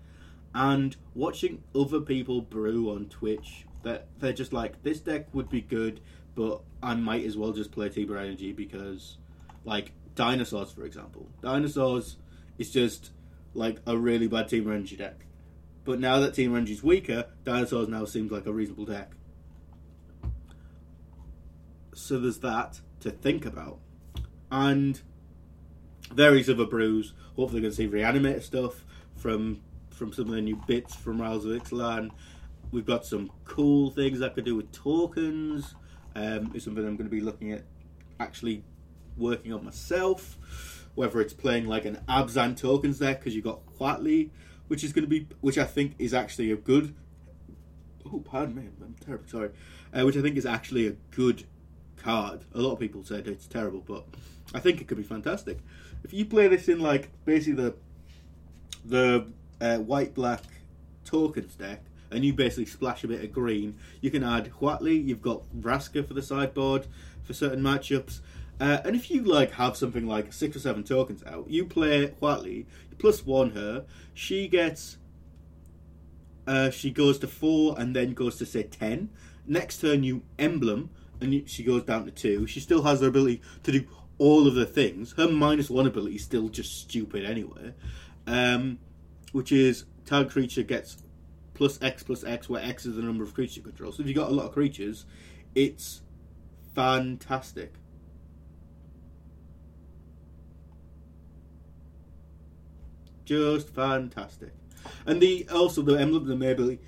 and 0.56 0.96
watching 1.14 1.62
other 1.74 2.00
people 2.00 2.40
brew 2.40 2.90
on 2.90 3.06
Twitch. 3.06 3.66
That 3.82 4.08
they're 4.18 4.32
just 4.32 4.52
like 4.52 4.82
this 4.82 4.98
deck 4.98 5.32
would 5.32 5.48
be 5.48 5.60
good, 5.60 6.00
but 6.34 6.62
I 6.82 6.94
might 6.94 7.24
as 7.24 7.36
well 7.36 7.52
just 7.52 7.70
play 7.70 7.88
Temur 7.88 8.18
Energy 8.18 8.52
because, 8.52 9.18
like 9.64 9.92
dinosaurs, 10.16 10.72
for 10.72 10.84
example, 10.84 11.28
dinosaurs 11.42 12.16
is 12.58 12.70
just 12.70 13.10
like 13.54 13.76
a 13.86 13.96
really 13.96 14.26
bad 14.26 14.48
Temur 14.48 14.74
Energy 14.74 14.96
deck. 14.96 15.26
But 15.84 16.00
now 16.00 16.18
that 16.20 16.32
Temur 16.32 16.56
Energy 16.56 16.72
is 16.72 16.82
weaker, 16.82 17.26
dinosaurs 17.44 17.86
now 17.86 18.06
seems 18.06 18.32
like 18.32 18.46
a 18.46 18.52
reasonable 18.52 18.86
deck. 18.86 19.12
So 21.94 22.18
there's 22.18 22.38
that 22.38 22.80
to 23.00 23.10
think 23.10 23.44
about 23.46 23.78
and 24.50 25.00
various 26.12 26.48
other 26.48 26.66
brews. 26.66 27.12
Hopefully, 27.36 27.60
going 27.60 27.72
to 27.72 27.76
see 27.76 27.88
reanimator 27.88 28.42
stuff 28.42 28.84
from 29.14 29.60
from 29.96 30.12
some 30.12 30.26
of 30.26 30.34
the 30.34 30.42
new 30.42 30.60
bits 30.66 30.94
from 30.94 31.20
Rivals 31.20 31.46
of 31.46 31.52
Ixalan. 31.52 32.10
We've 32.70 32.84
got 32.84 33.06
some 33.06 33.30
cool 33.44 33.90
things 33.90 34.20
I 34.20 34.28
could 34.28 34.44
do 34.44 34.54
with 34.54 34.70
tokens. 34.70 35.74
Um, 36.14 36.52
it's 36.54 36.64
something 36.64 36.86
I'm 36.86 36.96
going 36.96 37.08
to 37.08 37.14
be 37.14 37.20
looking 37.20 37.52
at 37.52 37.62
actually 38.20 38.62
working 39.16 39.52
on 39.52 39.64
myself. 39.64 40.38
Whether 40.94 41.20
it's 41.20 41.32
playing 41.32 41.66
like 41.66 41.84
an 41.84 42.00
Abzan 42.08 42.56
tokens 42.56 42.98
deck 42.98 43.20
because 43.20 43.34
you 43.34 43.42
got 43.42 43.60
Huatli, 43.78 44.30
which 44.68 44.84
is 44.84 44.92
going 44.92 45.04
to 45.04 45.08
be, 45.08 45.28
which 45.40 45.58
I 45.58 45.64
think 45.64 45.94
is 45.98 46.14
actually 46.14 46.50
a 46.50 46.56
good. 46.56 46.94
Oh, 48.10 48.20
pardon 48.20 48.54
me, 48.54 48.68
I'm 48.82 48.94
terribly 49.04 49.28
sorry. 49.28 49.50
Uh, 49.92 50.04
which 50.04 50.16
I 50.16 50.22
think 50.22 50.36
is 50.36 50.46
actually 50.46 50.86
a 50.86 50.92
good 51.10 51.44
card. 51.96 52.44
A 52.54 52.60
lot 52.60 52.72
of 52.72 52.78
people 52.78 53.02
said 53.04 53.26
it's 53.26 53.46
terrible, 53.46 53.82
but 53.86 54.04
I 54.54 54.60
think 54.60 54.80
it 54.80 54.88
could 54.88 54.96
be 54.96 55.02
fantastic. 55.02 55.58
If 56.04 56.12
you 56.12 56.24
play 56.24 56.48
this 56.48 56.68
in 56.68 56.80
like 56.80 57.10
basically 57.24 57.62
the 57.62 57.74
the 58.84 59.26
uh, 59.60 59.78
white 59.78 60.14
black 60.14 60.42
tokens 61.04 61.54
deck, 61.54 61.82
and 62.10 62.24
you 62.24 62.32
basically 62.32 62.66
splash 62.66 63.04
a 63.04 63.08
bit 63.08 63.24
of 63.24 63.32
green, 63.32 63.78
you 64.00 64.10
can 64.10 64.22
add 64.22 64.52
Huatli. 64.60 65.06
You've 65.06 65.22
got 65.22 65.42
Vraska 65.58 66.06
for 66.06 66.14
the 66.14 66.22
sideboard 66.22 66.86
for 67.22 67.32
certain 67.32 67.62
matchups. 67.62 68.20
Uh, 68.58 68.78
and 68.84 68.96
if 68.96 69.10
you 69.10 69.22
like 69.22 69.52
have 69.52 69.76
something 69.76 70.06
like 70.06 70.32
six 70.32 70.56
or 70.56 70.60
seven 70.60 70.82
tokens 70.82 71.22
out, 71.24 71.50
you 71.50 71.64
play 71.66 72.08
Huatli 72.22 72.66
plus 72.98 73.26
one 73.26 73.50
her. 73.50 73.84
She 74.14 74.48
gets, 74.48 74.96
uh, 76.46 76.70
she 76.70 76.90
goes 76.90 77.18
to 77.18 77.26
four 77.26 77.78
and 77.78 77.94
then 77.94 78.14
goes 78.14 78.36
to 78.38 78.46
say 78.46 78.62
ten. 78.62 79.10
Next 79.46 79.80
turn, 79.80 80.04
you 80.04 80.22
emblem 80.38 80.90
and 81.20 81.48
she 81.48 81.62
goes 81.62 81.82
down 81.84 82.04
to 82.06 82.10
two. 82.10 82.46
She 82.46 82.60
still 82.60 82.82
has 82.82 83.00
the 83.00 83.06
ability 83.06 83.42
to 83.64 83.72
do 83.72 83.86
all 84.18 84.46
of 84.46 84.54
the 84.54 84.66
things. 84.66 85.12
Her 85.12 85.28
minus 85.28 85.68
one 85.68 85.86
ability 85.86 86.16
is 86.16 86.24
still 86.24 86.48
just 86.48 86.80
stupid 86.80 87.24
anyway. 87.24 87.74
Um, 88.26 88.78
which 89.32 89.52
is 89.52 89.84
target 90.04 90.32
creature 90.32 90.62
gets 90.62 91.02
plus 91.54 91.80
X 91.82 92.02
plus 92.02 92.24
X, 92.24 92.48
where 92.48 92.62
X 92.62 92.86
is 92.86 92.96
the 92.96 93.02
number 93.02 93.24
of 93.24 93.34
creature 93.34 93.60
control. 93.60 93.92
So 93.92 94.02
if 94.02 94.08
you've 94.08 94.16
got 94.16 94.30
a 94.30 94.34
lot 94.34 94.46
of 94.46 94.52
creatures, 94.52 95.06
it's 95.54 96.02
fantastic. 96.74 97.74
Just 103.24 103.70
fantastic. 103.70 104.52
And 105.04 105.20
the 105.20 105.48
also 105.52 105.82
the 105.82 105.94
emblem 105.94 106.38
the 106.38 106.50
ability 106.50 106.78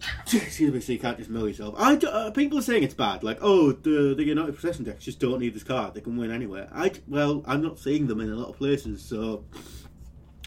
Excuse 0.32 0.72
me, 0.72 0.80
so 0.80 0.92
you 0.92 0.98
can't 0.98 1.18
just 1.18 1.30
mill 1.30 1.46
yourself. 1.48 1.74
I 1.78 1.94
uh, 1.96 2.30
people 2.30 2.58
are 2.58 2.62
saying 2.62 2.82
it's 2.82 2.94
bad, 2.94 3.22
like 3.22 3.38
oh 3.40 3.72
the 3.72 4.14
the 4.14 4.30
Anointed 4.30 4.54
Procession 4.54 4.84
decks 4.84 5.04
just 5.04 5.18
don't 5.18 5.40
need 5.40 5.54
this 5.54 5.64
card; 5.64 5.94
they 5.94 6.00
can 6.00 6.16
win 6.16 6.30
anywhere. 6.30 6.68
I 6.72 6.92
well, 7.08 7.42
I'm 7.46 7.62
not 7.62 7.78
seeing 7.78 8.06
them 8.06 8.20
in 8.20 8.30
a 8.30 8.34
lot 8.34 8.48
of 8.48 8.56
places, 8.56 9.02
so 9.02 9.44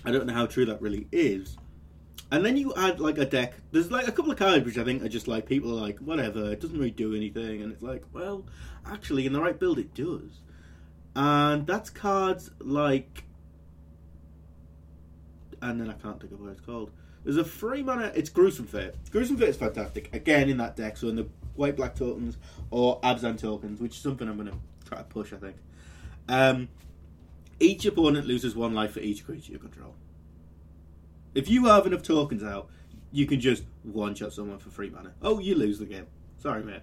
I 0.05 0.11
don't 0.11 0.27
know 0.27 0.33
how 0.33 0.45
true 0.45 0.65
that 0.65 0.81
really 0.81 1.07
is. 1.11 1.57
And 2.31 2.45
then 2.45 2.57
you 2.57 2.73
add 2.75 2.99
like 2.99 3.17
a 3.17 3.25
deck. 3.25 3.53
There's 3.71 3.91
like 3.91 4.07
a 4.07 4.11
couple 4.11 4.31
of 4.31 4.37
cards 4.37 4.65
which 4.65 4.77
I 4.77 4.83
think 4.83 5.03
are 5.03 5.09
just 5.09 5.27
like 5.27 5.45
people 5.45 5.71
are 5.71 5.81
like 5.81 5.99
whatever. 5.99 6.51
It 6.51 6.59
doesn't 6.59 6.77
really 6.77 6.91
do 6.91 7.15
anything, 7.15 7.61
and 7.61 7.71
it's 7.71 7.81
like 7.81 8.03
well, 8.13 8.45
actually 8.85 9.25
in 9.25 9.33
the 9.33 9.41
right 9.41 9.57
build 9.57 9.79
it 9.79 9.93
does. 9.93 10.41
And 11.15 11.65
that's 11.65 11.89
cards 11.89 12.51
like, 12.59 13.23
and 15.61 15.79
then 15.79 15.89
I 15.89 15.93
can't 15.93 16.19
think 16.19 16.33
of 16.33 16.41
what 16.41 16.51
it's 16.51 16.61
called. 16.61 16.91
There's 17.23 17.37
a 17.37 17.45
free 17.45 17.81
mana. 17.81 18.11
It's 18.15 18.29
Gruesome 18.29 18.67
Fate. 18.67 18.93
Gruesome 19.11 19.37
Fate 19.37 19.49
is 19.49 19.57
fantastic. 19.57 20.13
Again, 20.13 20.49
in 20.49 20.57
that 20.57 20.75
deck, 20.75 20.97
so 20.97 21.07
in 21.07 21.15
the 21.15 21.27
white 21.55 21.75
black 21.75 21.95
tokens 21.95 22.37
or 22.69 22.99
Abzan 23.01 23.39
tokens, 23.39 23.79
which 23.79 23.95
is 23.95 24.01
something 24.01 24.27
I'm 24.27 24.43
to 24.45 24.53
try 24.85 24.97
to 24.97 25.03
push. 25.05 25.31
I 25.31 25.37
think. 25.37 25.55
Um, 26.27 26.69
each 27.59 27.85
opponent 27.85 28.27
loses 28.27 28.55
one 28.55 28.73
life 28.73 28.91
for 28.91 28.99
each 28.99 29.25
creature 29.25 29.53
you 29.53 29.59
control. 29.59 29.95
If 31.33 31.49
you 31.49 31.65
have 31.65 31.85
enough 31.85 32.03
tokens 32.03 32.43
out, 32.43 32.69
you 33.11 33.25
can 33.25 33.39
just 33.39 33.63
one 33.83 34.15
shot 34.15 34.33
someone 34.33 34.59
for 34.59 34.69
free 34.69 34.89
mana. 34.89 35.13
Oh, 35.21 35.39
you 35.39 35.55
lose 35.55 35.79
the 35.79 35.85
game. 35.85 36.07
Sorry, 36.37 36.63
mate. 36.63 36.81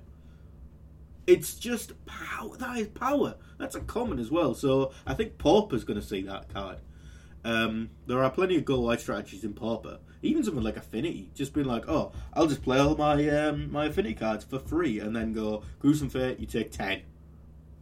It's 1.27 1.55
just 1.55 1.93
power. 2.07 2.57
That 2.57 2.79
is 2.79 2.89
power. 2.89 3.37
That's 3.59 3.77
a 3.77 3.81
common 3.81 4.19
as 4.19 4.31
well. 4.31 4.55
So 4.55 4.93
I 5.07 5.15
think 5.15 5.39
Pauper's 5.39 5.85
going 5.85 6.01
to 6.01 6.07
see 6.07 6.23
that 6.23 6.53
card. 6.53 6.79
Um, 7.45 7.91
there 8.07 8.23
are 8.23 8.31
plenty 8.31 8.57
of 8.57 8.65
goal 8.65 8.85
white 8.85 9.01
strategies 9.01 9.45
in 9.45 9.53
Pauper. 9.53 9.99
Even 10.23 10.45
something 10.45 10.63
like 10.63 10.77
Affinity, 10.77 11.31
just 11.35 11.53
being 11.53 11.67
like, 11.67 11.89
oh, 11.89 12.13
I'll 12.33 12.47
just 12.47 12.63
play 12.63 12.79
all 12.79 12.95
my 12.97 13.29
um, 13.29 13.73
my 13.73 13.87
Affinity 13.87 14.15
cards 14.15 14.45
for 14.45 14.61
free, 14.61 15.01
and 15.01 15.17
then 15.17 15.33
go 15.33 15.65
Gruesome 15.81 16.11
Fate. 16.11 16.39
You 16.39 16.47
take 16.47 16.71
ten, 16.71 17.03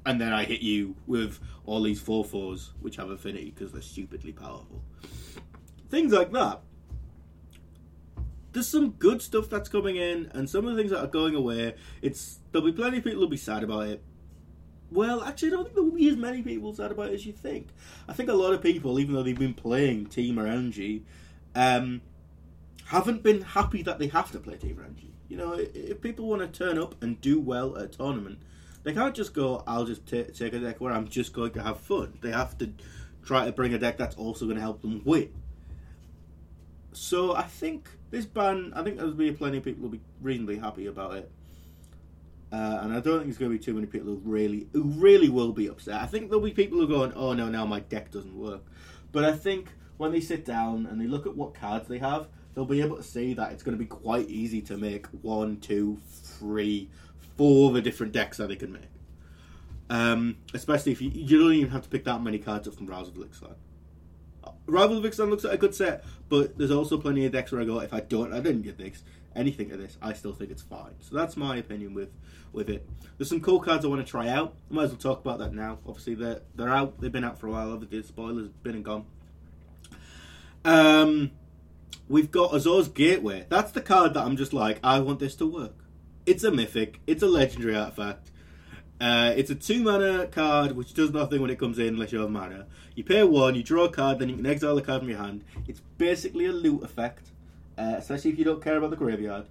and 0.06 0.20
then 0.20 0.32
I 0.32 0.44
hit 0.44 0.60
you 0.60 0.96
with 1.06 1.38
all 1.66 1.82
these 1.82 2.00
four 2.00 2.24
fours 2.24 2.72
which 2.80 2.96
have 2.96 3.10
Affinity 3.10 3.52
because 3.54 3.72
they're 3.72 3.82
stupidly 3.82 4.32
powerful. 4.32 4.82
Things 5.88 6.12
like 6.12 6.32
that. 6.32 6.60
There's 8.52 8.68
some 8.68 8.90
good 8.90 9.22
stuff 9.22 9.48
that's 9.48 9.68
coming 9.68 9.96
in, 9.96 10.30
and 10.34 10.50
some 10.50 10.66
of 10.66 10.74
the 10.74 10.80
things 10.80 10.90
that 10.90 11.04
are 11.04 11.06
going 11.06 11.36
away. 11.36 11.74
It's 12.02 12.40
there'll 12.50 12.66
be 12.66 12.72
plenty 12.72 12.98
of 12.98 13.04
people 13.04 13.20
who'll 13.20 13.28
be 13.28 13.36
sad 13.36 13.62
about 13.62 13.86
it 13.88 14.02
well, 14.90 15.22
actually, 15.22 15.48
I 15.48 15.50
don't 15.52 15.64
think 15.64 15.74
there 15.74 15.84
will 15.84 15.92
be 15.92 16.08
as 16.08 16.16
many 16.16 16.42
people 16.42 16.74
sad 16.74 16.90
about 16.90 17.10
it 17.10 17.14
as 17.14 17.24
you 17.24 17.32
think. 17.32 17.68
I 18.08 18.12
think 18.12 18.28
a 18.28 18.34
lot 18.34 18.52
of 18.52 18.62
people, 18.62 18.98
even 18.98 19.14
though 19.14 19.22
they've 19.22 19.38
been 19.38 19.54
playing 19.54 20.06
Temur 20.06 20.48
Energy, 20.48 21.04
um, 21.54 22.00
haven't 22.86 23.22
been 23.22 23.42
happy 23.42 23.82
that 23.82 23.98
they 23.98 24.08
have 24.08 24.32
to 24.32 24.40
play 24.40 24.56
Temur 24.56 24.84
Energy. 24.84 25.12
You 25.28 25.36
know, 25.36 25.52
if 25.52 26.00
people 26.00 26.26
want 26.26 26.42
to 26.42 26.48
turn 26.48 26.76
up 26.76 27.00
and 27.02 27.20
do 27.20 27.40
well 27.40 27.76
at 27.76 27.84
a 27.84 27.88
tournament, 27.88 28.40
they 28.82 28.92
can't 28.92 29.14
just 29.14 29.34
go, 29.34 29.62
I'll 29.66 29.84
just 29.84 30.06
t- 30.06 30.24
take 30.24 30.52
a 30.52 30.58
deck 30.58 30.80
where 30.80 30.92
I'm 30.92 31.08
just 31.08 31.32
going 31.32 31.52
to 31.52 31.62
have 31.62 31.80
fun. 31.80 32.18
They 32.20 32.30
have 32.30 32.56
to 32.58 32.72
try 33.24 33.44
to 33.44 33.52
bring 33.52 33.74
a 33.74 33.78
deck 33.78 33.98
that's 33.98 34.16
also 34.16 34.46
going 34.46 34.56
to 34.56 34.62
help 34.62 34.80
them 34.80 35.02
win. 35.04 35.30
So 36.92 37.34
I 37.34 37.42
think 37.42 37.88
this 38.10 38.26
ban, 38.26 38.72
I 38.74 38.82
think 38.82 38.96
there'll 38.96 39.12
be 39.12 39.32
plenty 39.32 39.58
of 39.58 39.64
people 39.64 39.82
who'll 39.82 39.90
be 39.90 40.00
reasonably 40.20 40.58
happy 40.58 40.86
about 40.86 41.16
it. 41.16 41.30
Uh, 42.52 42.80
and 42.82 42.92
I 42.92 42.98
don't 43.00 43.18
think 43.18 43.24
there's 43.26 43.38
going 43.38 43.52
to 43.52 43.58
be 43.58 43.64
too 43.64 43.74
many 43.74 43.86
people 43.86 44.08
who 44.08 44.20
really, 44.24 44.66
who 44.72 44.82
really 44.82 45.28
will 45.28 45.52
be 45.52 45.68
upset. 45.68 46.02
I 46.02 46.06
think 46.06 46.30
there'll 46.30 46.44
be 46.44 46.50
people 46.50 46.78
who 46.78 46.84
are 46.84 46.88
going, 46.88 47.12
"Oh 47.14 47.32
no, 47.32 47.48
now 47.48 47.64
my 47.64 47.78
deck 47.78 48.10
doesn't 48.10 48.36
work." 48.36 48.62
But 49.12 49.24
I 49.24 49.32
think 49.36 49.68
when 49.98 50.10
they 50.10 50.20
sit 50.20 50.44
down 50.44 50.86
and 50.86 51.00
they 51.00 51.06
look 51.06 51.26
at 51.26 51.36
what 51.36 51.54
cards 51.54 51.86
they 51.86 51.98
have, 51.98 52.26
they'll 52.54 52.64
be 52.64 52.80
able 52.80 52.96
to 52.96 53.04
see 53.04 53.34
that 53.34 53.52
it's 53.52 53.62
going 53.62 53.76
to 53.76 53.78
be 53.78 53.86
quite 53.86 54.28
easy 54.28 54.60
to 54.62 54.76
make 54.76 55.06
one, 55.22 55.58
two, 55.60 55.98
three, 56.08 56.90
of 57.40 57.74
the 57.74 57.82
different 57.82 58.12
decks 58.12 58.36
that 58.36 58.48
they 58.48 58.56
can 58.56 58.72
make. 58.72 58.82
Um, 59.88 60.36
especially 60.54 60.92
if 60.92 61.02
you, 61.02 61.10
you 61.10 61.40
don't 61.40 61.52
even 61.52 61.70
have 61.70 61.82
to 61.82 61.88
pick 61.88 62.04
that 62.04 62.22
many 62.22 62.38
cards 62.38 62.68
up 62.68 62.74
from 62.74 62.86
Rivals 62.86 63.08
of 63.08 63.14
Ixalan. 63.16 63.56
Rivals 64.66 65.04
of 65.04 65.10
Ixalan 65.10 65.30
looks 65.30 65.44
like 65.44 65.54
a 65.54 65.58
good 65.58 65.74
set, 65.74 66.04
but 66.28 66.56
there's 66.56 66.70
also 66.70 66.96
plenty 66.96 67.26
of 67.26 67.32
decks 67.32 67.50
where 67.50 67.60
I 67.60 67.64
go, 67.64 67.80
if 67.80 67.92
I 67.92 68.00
don't, 68.00 68.32
I 68.32 68.40
didn't 68.40 68.62
get 68.62 68.78
this, 68.78 69.02
anything 69.34 69.72
of 69.72 69.78
this, 69.78 69.98
I 70.00 70.12
still 70.12 70.32
think 70.32 70.50
it's 70.50 70.62
fine. 70.62 70.94
So 71.00 71.16
that's 71.16 71.36
my 71.36 71.56
opinion 71.56 71.94
with 71.94 72.10
with 72.52 72.68
it. 72.68 72.88
There's 73.16 73.28
some 73.28 73.40
cool 73.40 73.60
cards 73.60 73.84
I 73.84 73.88
want 73.88 74.04
to 74.04 74.10
try 74.10 74.28
out. 74.28 74.54
I 74.70 74.74
might 74.74 74.84
as 74.84 74.90
well 74.90 74.98
talk 74.98 75.20
about 75.20 75.38
that 75.38 75.54
now. 75.54 75.78
Obviously, 75.86 76.14
they're 76.14 76.40
they're 76.54 76.68
out. 76.68 77.00
They've 77.00 77.12
been 77.12 77.24
out 77.24 77.38
for 77.38 77.46
a 77.46 77.50
while. 77.50 77.72
Obviously, 77.72 78.00
the 78.00 78.06
spoilers 78.06 78.48
been 78.48 78.76
and 78.76 78.84
gone. 78.84 79.06
Um, 80.64 81.30
we've 82.08 82.30
got 82.30 82.54
Azor's 82.54 82.88
Gateway. 82.88 83.46
That's 83.48 83.72
the 83.72 83.80
card 83.80 84.14
that 84.14 84.24
I'm 84.24 84.36
just 84.36 84.52
like, 84.52 84.78
I 84.82 85.00
want 85.00 85.20
this 85.20 85.36
to 85.36 85.46
work. 85.46 85.74
It's 86.26 86.44
a 86.44 86.50
mythic. 86.50 87.00
It's 87.06 87.22
a 87.22 87.26
legendary 87.26 87.76
artifact. 87.76 88.30
Uh, 89.00 89.32
it's 89.34 89.50
a 89.50 89.54
two 89.54 89.82
mana 89.82 90.26
card 90.26 90.72
which 90.72 90.92
does 90.92 91.10
nothing 91.10 91.40
when 91.40 91.50
it 91.50 91.58
comes 91.58 91.78
in 91.78 91.88
unless 91.88 92.12
you 92.12 92.20
have 92.20 92.30
mana. 92.30 92.66
You 92.94 93.02
pay 93.02 93.22
one, 93.22 93.54
you 93.54 93.62
draw 93.62 93.84
a 93.84 93.88
card, 93.88 94.18
then 94.18 94.28
you 94.28 94.36
can 94.36 94.44
exile 94.44 94.74
the 94.74 94.82
card 94.82 95.00
from 95.00 95.08
your 95.08 95.18
hand. 95.18 95.42
It's 95.66 95.80
basically 95.96 96.44
a 96.46 96.52
loot 96.52 96.82
effect, 96.82 97.30
uh, 97.78 97.94
especially 97.96 98.32
if 98.32 98.38
you 98.38 98.44
don't 98.44 98.62
care 98.62 98.76
about 98.76 98.90
the 98.90 98.96
graveyard. 98.96 99.46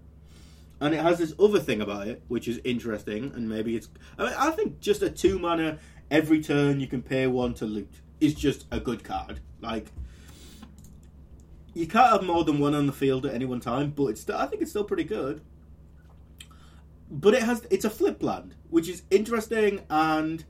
And 0.79 0.93
it 0.93 0.99
has 0.99 1.17
this 1.17 1.33
other 1.39 1.59
thing 1.59 1.81
about 1.81 2.07
it, 2.07 2.21
which 2.27 2.47
is 2.47 2.61
interesting, 2.63 3.31
and 3.35 3.49
maybe 3.49 3.75
it's. 3.75 3.89
I, 4.17 4.23
mean, 4.23 4.33
I 4.37 4.51
think 4.51 4.79
just 4.79 5.01
a 5.01 5.09
two 5.09 5.39
mana 5.39 5.79
every 6.11 6.41
turn 6.41 6.79
you 6.79 6.87
can 6.87 7.01
pay 7.01 7.27
one 7.27 7.53
to 7.55 7.65
loot 7.65 7.91
is 8.21 8.35
just 8.35 8.65
a 8.71 8.79
good 8.79 9.03
card. 9.03 9.39
Like 9.61 9.87
you 11.73 11.87
can't 11.87 12.11
have 12.11 12.23
more 12.23 12.43
than 12.43 12.59
one 12.59 12.75
on 12.75 12.85
the 12.85 12.93
field 12.93 13.25
at 13.25 13.33
any 13.33 13.45
one 13.45 13.59
time, 13.59 13.91
but 13.91 14.07
it's. 14.07 14.29
I 14.29 14.45
think 14.45 14.61
it's 14.61 14.71
still 14.71 14.83
pretty 14.83 15.05
good. 15.05 15.41
But 17.09 17.33
it 17.33 17.43
has 17.43 17.65
it's 17.69 17.85
a 17.85 17.89
flip 17.89 18.21
land, 18.21 18.55
which 18.69 18.87
is 18.87 19.03
interesting, 19.09 19.81
and 19.89 20.43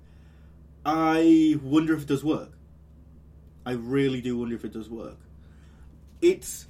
I 0.86 1.58
wonder 1.64 1.94
if 1.94 2.04
it 2.04 2.08
does 2.08 2.24
work. 2.24 2.52
I 3.66 3.74
really 3.74 4.22
do 4.22 4.38
wonder 4.38 4.56
if 4.56 4.66
it 4.66 4.74
does 4.74 4.90
work. 4.90 5.18
Its 6.22 6.68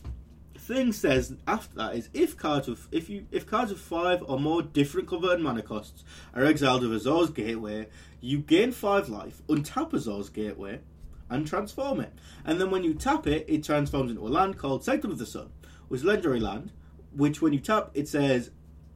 thing 0.55 0.93
says 0.93 1.33
after 1.47 1.75
that 1.75 1.95
is 1.95 2.09
if 2.13 2.37
cards 2.37 2.67
of 2.67 2.87
if 2.91 3.09
you 3.09 3.25
if 3.31 3.47
cards 3.47 3.71
of 3.71 3.79
five 3.79 4.23
or 4.27 4.39
more 4.39 4.61
different 4.61 5.07
converted 5.07 5.43
mana 5.43 5.63
costs 5.63 6.03
are 6.35 6.43
exiled 6.43 6.83
with 6.83 6.93
Azor's 6.93 7.31
Gateway, 7.31 7.87
you 8.21 8.39
gain 8.39 8.71
five 8.71 9.09
life, 9.09 9.41
untap 9.47 9.93
Azor's 9.93 10.29
Gateway, 10.29 10.81
and 11.29 11.47
transform 11.47 11.99
it. 12.01 12.13
And 12.45 12.59
then 12.59 12.69
when 12.69 12.83
you 12.83 12.93
tap 12.93 13.25
it, 13.27 13.45
it 13.47 13.63
transforms 13.63 14.11
into 14.11 14.27
a 14.27 14.29
land 14.29 14.57
called 14.57 14.83
Sanctum 14.83 15.11
of 15.11 15.17
the 15.17 15.25
Sun, 15.25 15.49
which 15.87 16.01
is 16.01 16.05
legendary 16.05 16.39
land, 16.39 16.71
which 17.11 17.41
when 17.41 17.53
you 17.53 17.59
tap, 17.59 17.91
it 17.93 18.07
says 18.07 18.51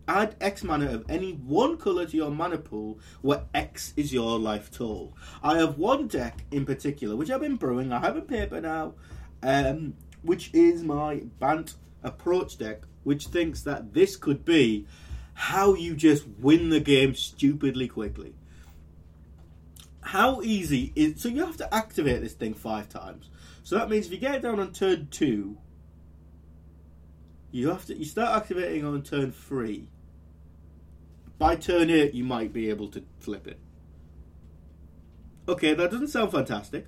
add 0.07 0.35
X 0.41 0.63
mana 0.63 0.91
of 0.91 1.05
any 1.09 1.31
one 1.33 1.77
colour 1.77 2.05
to 2.05 2.17
your 2.17 2.31
mana 2.31 2.57
pool 2.57 2.99
where 3.21 3.43
X 3.53 3.93
is 3.95 4.13
your 4.13 4.39
life 4.39 4.71
total. 4.71 5.15
I 5.41 5.57
have 5.57 5.77
one 5.77 6.07
deck 6.07 6.43
in 6.51 6.65
particular, 6.65 7.15
which 7.15 7.29
I've 7.29 7.41
been 7.41 7.55
brewing, 7.55 7.91
I 7.91 7.99
have 7.99 8.17
in 8.17 8.23
paper 8.23 8.59
now, 8.59 8.95
um, 9.41 9.95
which 10.21 10.49
is 10.53 10.83
my 10.83 11.23
Bant 11.39 11.75
approach 12.03 12.57
deck, 12.57 12.83
which 13.03 13.27
thinks 13.27 13.61
that 13.63 13.93
this 13.93 14.15
could 14.15 14.43
be 14.45 14.85
how 15.33 15.73
you 15.73 15.95
just 15.95 16.27
win 16.39 16.69
the 16.69 16.79
game 16.79 17.15
stupidly 17.15 17.87
quickly. 17.87 18.35
How 20.01 20.41
easy 20.41 20.91
is 20.95 21.21
so 21.21 21.29
you 21.29 21.45
have 21.45 21.57
to 21.57 21.73
activate 21.73 22.21
this 22.21 22.33
thing 22.33 22.53
five 22.53 22.89
times. 22.89 23.29
So 23.63 23.77
that 23.77 23.89
means 23.89 24.07
if 24.07 24.11
you 24.11 24.17
get 24.17 24.35
it 24.35 24.41
down 24.41 24.59
on 24.59 24.73
turn 24.73 25.07
two, 25.09 25.57
you 27.51 27.69
have 27.69 27.85
to 27.85 27.97
you 27.97 28.05
start 28.05 28.35
activating 28.35 28.85
on 28.85 29.01
turn 29.01 29.31
three. 29.31 29.87
By 31.43 31.57
turn 31.57 31.89
eight, 31.89 32.13
you 32.13 32.23
might 32.23 32.53
be 32.53 32.69
able 32.69 32.87
to 32.87 33.03
flip 33.19 33.47
it. 33.47 33.59
Okay, 35.45 35.73
that 35.73 35.91
doesn't 35.91 36.07
sound 36.07 36.31
fantastic, 36.31 36.85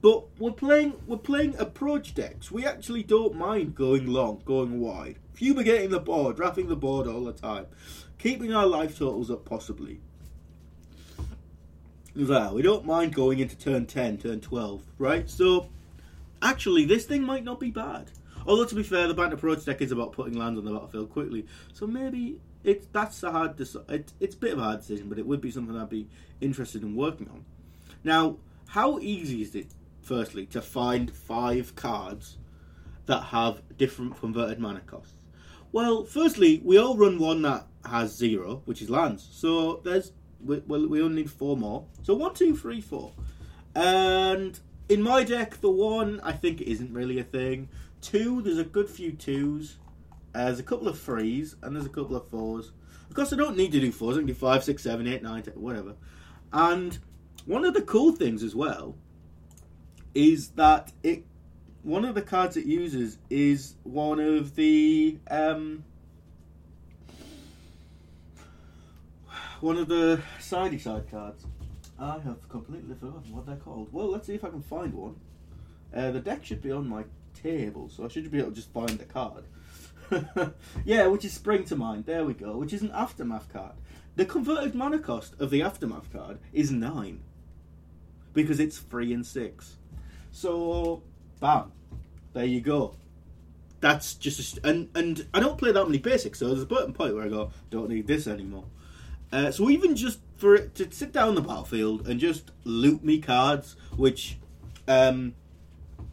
but 0.00 0.24
we're 0.40 0.50
playing 0.50 0.94
we're 1.06 1.18
playing 1.18 1.54
approach 1.56 2.16
decks. 2.16 2.50
We 2.50 2.66
actually 2.66 3.04
don't 3.04 3.36
mind 3.36 3.76
going 3.76 4.08
long, 4.08 4.42
going 4.44 4.80
wide, 4.80 5.20
fumigating 5.34 5.90
the 5.90 6.00
board, 6.00 6.40
wrapping 6.40 6.66
the 6.66 6.74
board 6.74 7.06
all 7.06 7.22
the 7.22 7.32
time, 7.32 7.66
keeping 8.18 8.52
our 8.52 8.66
life 8.66 8.98
totals 8.98 9.30
up 9.30 9.44
possibly. 9.44 10.00
Well, 12.16 12.56
we 12.56 12.62
don't 12.62 12.84
mind 12.84 13.14
going 13.14 13.38
into 13.38 13.56
turn 13.56 13.86
ten, 13.86 14.18
turn 14.18 14.40
twelve, 14.40 14.82
right? 14.98 15.30
So, 15.30 15.68
actually, 16.42 16.86
this 16.86 17.04
thing 17.04 17.22
might 17.22 17.44
not 17.44 17.60
be 17.60 17.70
bad. 17.70 18.10
Although 18.48 18.64
to 18.64 18.74
be 18.74 18.82
fair, 18.82 19.06
the 19.06 19.14
Bant 19.14 19.32
approach 19.32 19.64
deck 19.64 19.80
is 19.80 19.92
about 19.92 20.10
putting 20.10 20.36
lands 20.36 20.58
on 20.58 20.64
the 20.64 20.72
battlefield 20.72 21.10
quickly, 21.10 21.46
so 21.72 21.86
maybe 21.86 22.40
it 22.64 22.92
that's 22.92 23.22
a 23.22 23.30
hard 23.30 23.56
deci- 23.56 23.90
it, 23.90 24.12
it's 24.20 24.34
a 24.34 24.38
bit 24.38 24.52
of 24.52 24.58
a 24.58 24.62
hard 24.62 24.80
decision, 24.80 25.08
but 25.08 25.18
it 25.18 25.26
would 25.26 25.40
be 25.40 25.50
something 25.50 25.76
I'd 25.76 25.88
be 25.88 26.08
interested 26.40 26.82
in 26.82 26.94
working 26.94 27.28
on. 27.28 27.44
Now, 28.04 28.36
how 28.68 28.98
easy 28.98 29.42
is 29.42 29.54
it, 29.54 29.68
firstly, 30.02 30.46
to 30.46 30.62
find 30.62 31.10
five 31.10 31.74
cards 31.76 32.38
that 33.06 33.20
have 33.24 33.62
different 33.76 34.18
converted 34.18 34.58
mana 34.58 34.80
costs? 34.80 35.14
Well, 35.72 36.04
firstly, 36.04 36.60
we 36.64 36.78
all 36.78 36.96
run 36.96 37.18
one 37.18 37.42
that 37.42 37.66
has 37.84 38.16
zero, 38.16 38.62
which 38.64 38.82
is 38.82 38.90
lands. 38.90 39.26
So 39.32 39.80
there's 39.84 40.12
we, 40.44 40.58
well, 40.66 40.86
we 40.86 41.02
only 41.02 41.22
need 41.22 41.30
four 41.30 41.56
more. 41.56 41.86
So 42.02 42.14
one, 42.14 42.34
two, 42.34 42.56
three, 42.56 42.80
four, 42.80 43.12
and 43.74 44.58
in 44.88 45.02
my 45.02 45.24
deck, 45.24 45.60
the 45.60 45.70
one 45.70 46.20
I 46.20 46.32
think 46.32 46.60
isn't 46.60 46.92
really 46.92 47.18
a 47.18 47.24
thing. 47.24 47.68
Two, 48.00 48.42
there's 48.42 48.58
a 48.58 48.64
good 48.64 48.88
few 48.88 49.12
twos. 49.12 49.76
Uh, 50.34 50.46
there's 50.46 50.60
a 50.60 50.64
couple 50.64 50.88
of 50.88 50.98
threes 50.98 51.56
and 51.62 51.74
there's 51.74 51.86
a 51.86 51.90
couple 51.90 52.16
of 52.16 52.28
fours. 52.28 52.72
Of 53.08 53.14
course, 53.14 53.32
I 53.32 53.36
don't 53.36 53.56
need 53.56 53.72
to 53.72 53.80
do 53.80 53.92
fours. 53.92 54.16
I 54.16 54.20
can 54.20 54.26
do 54.26 54.34
five, 54.34 54.64
six, 54.64 54.82
seven, 54.82 55.06
eight, 55.06 55.22
nine, 55.22 55.42
ten, 55.42 55.54
whatever. 55.54 55.94
And 56.52 56.98
one 57.44 57.64
of 57.64 57.74
the 57.74 57.82
cool 57.82 58.12
things 58.12 58.42
as 58.42 58.54
well 58.54 58.96
is 60.14 60.48
that 60.50 60.92
it 61.02 61.24
one 61.82 62.04
of 62.04 62.14
the 62.14 62.22
cards 62.22 62.56
it 62.56 62.64
uses 62.64 63.18
is 63.28 63.74
one 63.82 64.20
of 64.20 64.54
the 64.54 65.18
um, 65.30 65.84
one 69.60 69.76
of 69.76 69.88
the 69.88 70.22
sidey 70.38 70.78
side 70.78 71.10
cards. 71.10 71.44
I 71.98 72.18
have 72.20 72.48
completely 72.48 72.94
forgotten 72.94 73.34
what 73.34 73.46
they're 73.46 73.56
called. 73.56 73.88
Well, 73.92 74.10
let's 74.10 74.26
see 74.26 74.34
if 74.34 74.44
I 74.44 74.48
can 74.48 74.62
find 74.62 74.92
one. 74.94 75.16
Uh, 75.94 76.10
the 76.10 76.20
deck 76.20 76.44
should 76.44 76.62
be 76.62 76.72
on 76.72 76.88
my 76.88 77.04
table, 77.34 77.88
so 77.88 78.04
I 78.04 78.08
should 78.08 78.30
be 78.30 78.38
able 78.38 78.50
to 78.50 78.56
just 78.56 78.72
find 78.72 78.90
the 78.90 79.04
card. 79.04 79.44
yeah, 80.84 81.06
which 81.06 81.24
is 81.24 81.32
Spring 81.32 81.64
to 81.64 81.76
Mind. 81.76 82.06
There 82.06 82.24
we 82.24 82.34
go. 82.34 82.56
Which 82.56 82.72
is 82.72 82.82
an 82.82 82.90
Aftermath 82.92 83.52
card. 83.52 83.72
The 84.16 84.24
converted 84.24 84.74
mana 84.74 84.98
cost 84.98 85.40
of 85.40 85.50
the 85.50 85.62
Aftermath 85.62 86.12
card 86.12 86.38
is 86.52 86.70
9. 86.70 87.20
Because 88.32 88.60
it's 88.60 88.78
3 88.78 89.12
and 89.12 89.26
6. 89.26 89.76
So, 90.30 91.02
bam. 91.40 91.72
There 92.32 92.44
you 92.44 92.60
go. 92.60 92.96
That's 93.80 94.14
just. 94.14 94.58
A, 94.58 94.68
and, 94.68 94.88
and 94.94 95.26
I 95.34 95.40
don't 95.40 95.58
play 95.58 95.72
that 95.72 95.84
many 95.84 95.98
basics, 95.98 96.38
so 96.38 96.46
there's 96.46 96.62
a 96.62 96.68
certain 96.68 96.94
point 96.94 97.14
where 97.14 97.24
I 97.24 97.28
go, 97.28 97.50
don't 97.70 97.88
need 97.88 98.06
this 98.06 98.26
anymore. 98.26 98.64
Uh, 99.32 99.50
so 99.50 99.70
even 99.70 99.96
just 99.96 100.20
for 100.36 100.54
it 100.54 100.74
to 100.74 100.90
sit 100.92 101.12
down 101.12 101.34
the 101.34 101.40
battlefield 101.40 102.06
and 102.06 102.20
just 102.20 102.50
loot 102.64 103.02
me 103.02 103.18
cards, 103.18 103.76
which 103.96 104.38
um, 104.86 105.34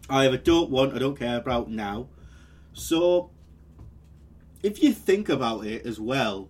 I 0.10 0.26
either 0.26 0.38
don't 0.38 0.70
want, 0.70 0.94
I 0.94 1.00
don't 1.00 1.18
care 1.18 1.38
about 1.38 1.70
now. 1.70 2.08
So 2.74 3.30
if 4.62 4.84
you 4.84 4.94
think 4.94 5.30
about 5.30 5.66
it 5.66 5.86
as 5.86 6.00
well, 6.00 6.50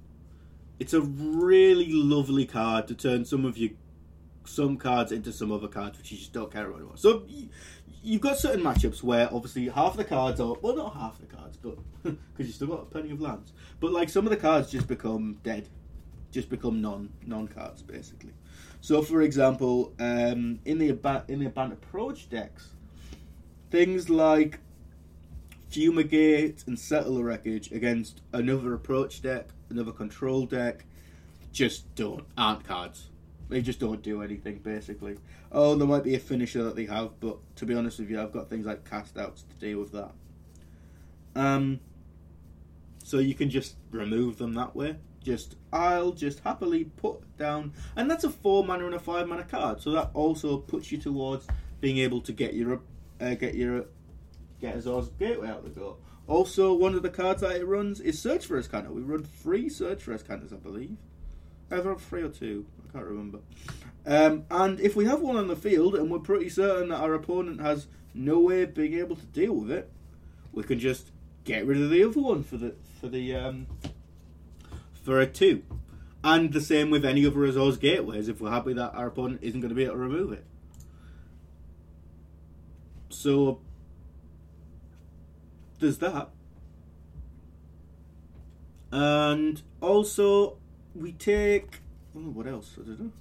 it's 0.80 0.94
a 0.94 1.02
really 1.02 1.92
lovely 1.92 2.46
card 2.46 2.88
to 2.88 2.96
turn 2.96 3.26
some 3.26 3.46
of 3.46 3.58
your 3.58 3.72
some 4.46 4.78
cards 4.78 5.12
into 5.12 5.32
some 5.32 5.52
other 5.52 5.68
cards 5.68 5.98
which 5.98 6.12
you 6.12 6.18
just 6.18 6.34
don't 6.34 6.52
care 6.52 6.66
about 6.66 6.78
anymore. 6.78 6.98
So 6.98 7.24
you've 8.02 8.22
got 8.22 8.38
certain 8.38 8.64
matchups 8.64 9.04
where 9.04 9.32
obviously 9.32 9.70
half 9.70 9.96
the 9.96 10.04
cards 10.04 10.40
are 10.40 10.56
well 10.62 10.76
not 10.76 10.96
half 10.96 11.20
the 11.20 11.28
cards, 11.28 11.58
but 11.58 11.78
because 12.04 12.48
you 12.48 12.54
still 12.54 12.68
got 12.68 12.90
plenty 12.90 13.12
of 13.12 13.22
lands. 13.22 13.54
But 13.80 13.92
like 13.92 14.10
some 14.10 14.26
of 14.26 14.32
the 14.32 14.38
cards 14.38 14.72
just 14.72 14.88
become 14.88 15.38
dead, 15.44 15.70
just 16.32 16.50
become 16.50 16.82
non 16.82 17.10
non 17.26 17.48
cards 17.48 17.82
basically. 17.84 18.34
So 18.82 19.02
for 19.02 19.22
example, 19.22 19.94
um, 20.00 20.60
in 20.66 20.80
the 20.80 21.24
in 21.28 21.40
the 21.40 21.50
Bant 21.50 21.74
approach 21.74 22.30
decks, 22.30 22.70
things 23.70 24.10
like 24.10 24.60
fumigate 25.70 26.64
and 26.68 26.78
settle 26.80 27.16
the 27.16 27.24
wreckage 27.24 27.72
against 27.72 28.22
another 28.34 28.74
approach 28.74 29.22
deck, 29.22 29.50
another 29.70 29.92
control 29.92 30.46
deck, 30.46 30.86
just 31.52 31.94
don't 31.96 32.26
aren't 32.38 32.64
cards. 32.64 33.10
They 33.50 33.62
just 33.62 33.80
don't 33.80 34.02
do 34.02 34.22
anything 34.22 34.60
basically. 34.60 35.18
Oh, 35.52 35.76
there 35.76 35.88
might 35.88 36.04
be 36.04 36.16
a 36.16 36.20
finisher 36.20 36.64
that 36.64 36.76
they 36.76 36.86
have, 36.86 37.20
but 37.20 37.38
to 37.58 37.66
be 37.66 37.74
honest 37.74 38.00
with 38.00 38.10
you, 38.10 38.22
I've 38.22 38.32
got 38.32 38.50
things 38.50 38.66
like 38.66 38.88
cast 38.88 39.18
outs 39.18 39.44
to 39.44 39.56
deal 39.56 39.80
with 39.80 39.92
that. 39.94 40.12
Um, 41.36 41.80
so 43.04 43.18
you 43.18 43.34
can 43.34 43.50
just 43.50 43.76
remove 43.92 44.38
them 44.38 44.54
that 44.54 44.76
way. 44.76 44.98
Just 45.24 45.56
I'll 45.74 46.12
just 46.12 46.40
happily 46.42 46.86
put 46.86 47.38
down, 47.38 47.74
and 47.96 48.10
that's 48.10 48.24
a 48.24 48.30
four 48.30 48.64
mana 48.64 48.86
and 48.86 48.96
a 48.96 49.00
five 49.00 49.28
mana 49.28 49.44
card. 49.44 49.82
So 49.82 49.92
that 49.92 50.12
also 50.14 50.58
puts 50.58 50.92
you 50.92 50.98
towards 50.98 51.46
being 51.82 51.98
able 51.98 52.22
to 52.22 52.32
get 52.32 52.54
your 52.54 52.82
uh, 53.20 53.34
get 53.34 53.56
your 53.56 53.86
get 54.60 54.76
Azor's 54.76 55.10
Gateway 55.20 55.48
out 55.48 55.64
the 55.64 55.70
door. 55.70 55.98
Also, 56.28 56.74
one 56.74 56.94
of 56.94 57.02
the 57.02 57.10
cards 57.10 57.42
that 57.42 57.56
it 57.56 57.66
runs 57.66 58.00
is 58.00 58.22
Search 58.22 58.46
for 58.46 58.62
Azcanta. 58.62 58.90
We 58.90 59.02
run 59.02 59.24
three 59.24 59.68
Search 59.68 60.04
for 60.04 60.16
Azcantas, 60.16 60.54
I 60.54 60.58
believe. 60.58 60.96
Either 61.72 61.96
three 61.96 62.22
or 62.22 62.30
two, 62.30 62.66
I 62.88 62.92
can't 62.92 63.06
remember. 63.06 63.40
Um, 64.06 64.46
and 64.50 64.80
if 64.80 64.96
we 64.96 65.06
have 65.06 65.22
one 65.22 65.38
on 65.38 65.48
the 65.48 65.56
field 65.56 65.96
and 65.96 66.10
we're 66.10 66.20
pretty 66.20 66.50
certain 66.50 66.90
that 66.90 67.00
our 67.00 67.14
opponent 67.14 67.62
has 67.62 67.88
no 68.14 68.40
way 68.40 68.64
of 68.64 68.74
being 68.74 68.94
able 68.94 69.16
to 69.16 69.26
deal 69.26 69.54
with 69.54 69.72
it, 69.72 69.92
we 70.52 70.64
can 70.64 70.80
just 70.80 71.12
get 71.44 71.66
rid 71.66 71.82
of 71.82 71.90
the 71.90 72.04
other 72.04 72.20
one 72.20 72.44
for 72.44 72.58
the 72.58 72.76
for 73.00 73.08
the 73.08 73.36
um, 73.36 73.68
for 75.04 75.20
a 75.20 75.26
two. 75.26 75.64
And 76.24 76.52
the 76.52 76.62
same 76.62 76.90
with 76.90 77.06
any 77.06 77.26
other 77.26 77.46
Azor's 77.46 77.78
gateways 77.78 78.28
if 78.28 78.42
we're 78.42 78.52
happy 78.52 78.74
that 78.74 78.94
our 78.94 79.08
opponent 79.08 79.40
isn't 79.42 79.62
going 79.62 79.70
to 79.70 79.76
be 79.76 79.86
able 79.86 79.94
to 79.94 80.00
remove 80.00 80.32
it. 80.34 80.44
So 83.10 83.62
there's 85.80 85.98
that. 86.00 86.30
And 88.92 89.62
also, 89.82 90.58
we 90.96 91.12
take. 91.14 91.82
Oh, 92.16 92.20
what 92.20 92.48
else? 92.48 92.76
I 92.80 92.86
don't 92.86 93.00
know. 93.00 93.12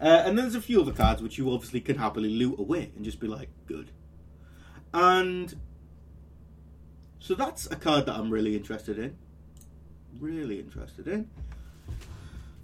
Uh, 0.00 0.22
and 0.24 0.38
then 0.38 0.44
there's 0.44 0.54
a 0.54 0.60
few 0.60 0.80
other 0.80 0.92
cards 0.92 1.20
which 1.20 1.38
you 1.38 1.50
obviously 1.52 1.80
can 1.80 1.98
happily 1.98 2.28
loot 2.28 2.58
away 2.58 2.92
and 2.94 3.04
just 3.04 3.18
be 3.18 3.26
like, 3.26 3.48
good. 3.66 3.90
And 4.94 5.54
so 7.18 7.34
that's 7.34 7.66
a 7.66 7.76
card 7.76 8.06
that 8.06 8.14
I'm 8.14 8.30
really 8.30 8.56
interested 8.56 8.98
in. 8.98 9.16
Really 10.20 10.60
interested 10.60 11.08
in. 11.08 11.28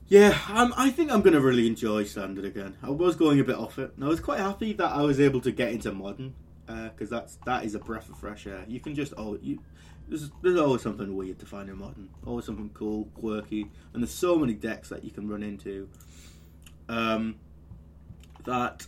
Yeah, 0.07 0.39
I 0.49 0.91
think 0.91 1.11
I'm 1.11 1.23
going 1.23 1.33
to 1.33 1.41
really 1.41 1.67
enjoy 1.67 2.05
Standard 2.05 2.45
again. 2.45 2.77
I 2.83 2.91
was 2.91 3.17
going 3.17 3.41
a 3.41 3.45
bit 3.45 3.57
off 3.57 3.79
it. 3.79 3.93
and 3.97 4.05
I 4.05 4.09
was 4.09 4.21
quite 4.21 4.39
happy 4.39 4.73
that 4.75 4.93
I 4.93 5.03
was 5.03 5.19
able 5.19 5.41
to 5.41 5.51
get 5.51 5.73
into 5.73 5.93
Modern 5.93 6.35
because 6.67 7.11
that's 7.11 7.37
that 7.47 7.65
is 7.65 7.75
a 7.75 7.79
breath 7.79 8.09
of 8.09 8.19
fresh 8.19 8.47
air. 8.47 8.65
You 8.69 8.81
can 8.81 8.95
just 8.95 9.15
oh 9.17 9.39
you. 9.43 9.61
There's, 10.07 10.31
there's 10.43 10.59
always 10.59 10.83
something 10.83 11.17
weird 11.17 11.39
to 11.39 11.47
find 11.47 11.71
in 11.71 11.79
modern, 11.79 12.11
always 12.27 12.45
something 12.45 12.69
cool, 12.75 13.09
quirky, 13.15 13.71
and 13.95 14.03
there's 14.03 14.13
so 14.13 14.37
many 14.37 14.53
decks 14.53 14.91
that 14.91 15.03
you 15.03 15.11
can 15.11 15.29
run 15.29 15.43
into. 15.43 15.89
Um, 16.91 17.37
that 18.45 18.87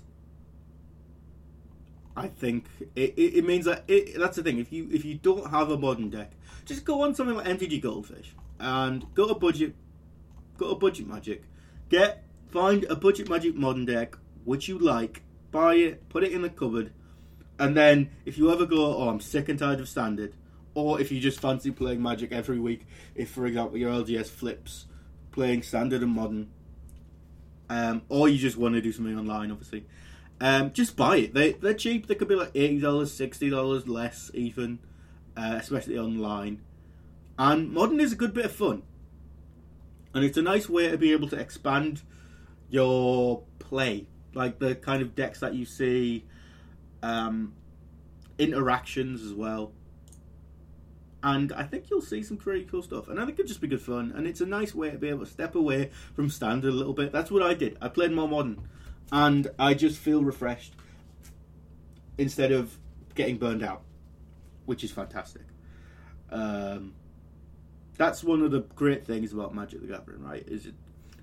I 2.14 2.28
think 2.28 2.66
it, 2.94 3.14
it, 3.16 3.36
it 3.36 3.44
means 3.46 3.64
that 3.64 3.84
it, 3.88 4.18
that's 4.18 4.36
the 4.36 4.42
thing. 4.42 4.58
If 4.58 4.72
you 4.72 4.88
if 4.92 5.04
you 5.04 5.14
don't 5.14 5.50
have 5.50 5.70
a 5.70 5.78
modern 5.78 6.10
deck, 6.10 6.32
just 6.66 6.84
go 6.84 7.02
on 7.02 7.14
something 7.14 7.36
like 7.36 7.46
MTG 7.46 7.80
Goldfish 7.80 8.34
and 8.60 9.06
go 9.14 9.26
to 9.26 9.34
budget, 9.34 9.74
go 10.58 10.70
to 10.70 10.74
budget 10.74 11.06
magic, 11.06 11.44
get 11.88 12.24
find 12.50 12.84
a 12.84 12.96
budget 12.96 13.28
magic 13.28 13.54
modern 13.54 13.86
deck 13.86 14.16
which 14.46 14.68
you 14.68 14.78
like, 14.78 15.22
buy 15.50 15.74
it, 15.74 16.08
put 16.08 16.22
it 16.22 16.32
in 16.32 16.40
the 16.40 16.48
cupboard, 16.48 16.92
and 17.58 17.76
then 17.76 18.10
if 18.24 18.38
you 18.38 18.52
ever 18.52 18.66
go, 18.66 18.96
oh, 18.96 19.08
I'm 19.08 19.20
sick 19.20 19.48
and 19.48 19.58
tired 19.58 19.80
of 19.80 19.88
standard, 19.88 20.34
or 20.74 21.00
if 21.00 21.10
you 21.10 21.20
just 21.20 21.40
fancy 21.40 21.70
playing 21.70 22.02
Magic 22.02 22.32
every 22.32 22.58
week, 22.58 22.86
if 23.14 23.30
for 23.30 23.46
example 23.46 23.78
your 23.78 23.90
LGS 23.90 24.28
flips 24.28 24.86
playing 25.32 25.62
standard 25.62 26.02
and 26.02 26.12
modern, 26.12 26.50
um, 27.68 28.02
or 28.08 28.28
you 28.28 28.38
just 28.38 28.56
want 28.56 28.74
to 28.74 28.80
do 28.80 28.92
something 28.92 29.18
online, 29.18 29.50
obviously, 29.50 29.86
um, 30.40 30.72
just 30.72 30.96
buy 30.96 31.16
it. 31.16 31.34
They 31.34 31.52
they're 31.52 31.74
cheap. 31.74 32.06
They 32.06 32.14
could 32.14 32.28
be 32.28 32.34
like 32.34 32.50
eighty 32.54 32.78
dollars, 32.78 33.12
sixty 33.12 33.48
dollars 33.48 33.88
less 33.88 34.30
even, 34.34 34.78
uh, 35.36 35.58
especially 35.60 35.98
online. 35.98 36.62
And 37.38 37.72
modern 37.72 38.00
is 38.00 38.12
a 38.12 38.16
good 38.16 38.34
bit 38.34 38.44
of 38.44 38.52
fun, 38.52 38.82
and 40.14 40.24
it's 40.24 40.36
a 40.36 40.42
nice 40.42 40.68
way 40.68 40.90
to 40.90 40.98
be 40.98 41.12
able 41.12 41.28
to 41.28 41.36
expand 41.36 42.02
your 42.68 43.44
play, 43.58 44.06
like 44.34 44.58
the 44.58 44.74
kind 44.74 45.00
of 45.00 45.14
decks 45.14 45.40
that 45.40 45.54
you 45.54 45.64
see, 45.64 46.24
um, 47.06 47.54
interactions 48.38 49.22
as 49.22 49.32
well 49.32 49.72
and 51.26 51.52
I 51.52 51.64
think 51.64 51.90
you'll 51.90 52.02
see 52.02 52.22
some 52.22 52.36
pretty 52.36 52.64
cool 52.64 52.82
stuff. 52.82 53.08
And 53.08 53.18
I 53.18 53.24
think 53.24 53.38
it'll 53.38 53.48
just 53.48 53.60
be 53.60 53.66
good 53.66 53.82
fun, 53.82 54.12
and 54.14 54.28
it's 54.28 54.40
a 54.40 54.46
nice 54.46 54.74
way 54.74 54.90
to 54.90 54.96
be 54.96 55.08
able 55.08 55.24
to 55.24 55.30
step 55.30 55.56
away 55.56 55.90
from 56.14 56.30
standard 56.30 56.72
a 56.72 56.76
little 56.76 56.92
bit. 56.92 57.10
That's 57.10 57.32
what 57.32 57.42
I 57.42 57.52
did. 57.52 57.76
I 57.80 57.88
played 57.88 58.12
more 58.12 58.28
modern, 58.28 58.68
and 59.10 59.48
I 59.58 59.74
just 59.74 59.98
feel 59.98 60.22
refreshed 60.22 60.74
instead 62.16 62.52
of 62.52 62.78
getting 63.16 63.38
burned 63.38 63.64
out, 63.64 63.82
which 64.66 64.84
is 64.84 64.92
fantastic. 64.92 65.42
Um, 66.30 66.94
that's 67.96 68.22
one 68.22 68.42
of 68.42 68.52
the 68.52 68.60
great 68.60 69.04
things 69.04 69.32
about 69.32 69.52
Magic 69.52 69.80
the 69.80 69.88
Gathering, 69.88 70.22
right? 70.22 70.46
Is 70.46 70.66
it 70.66 70.74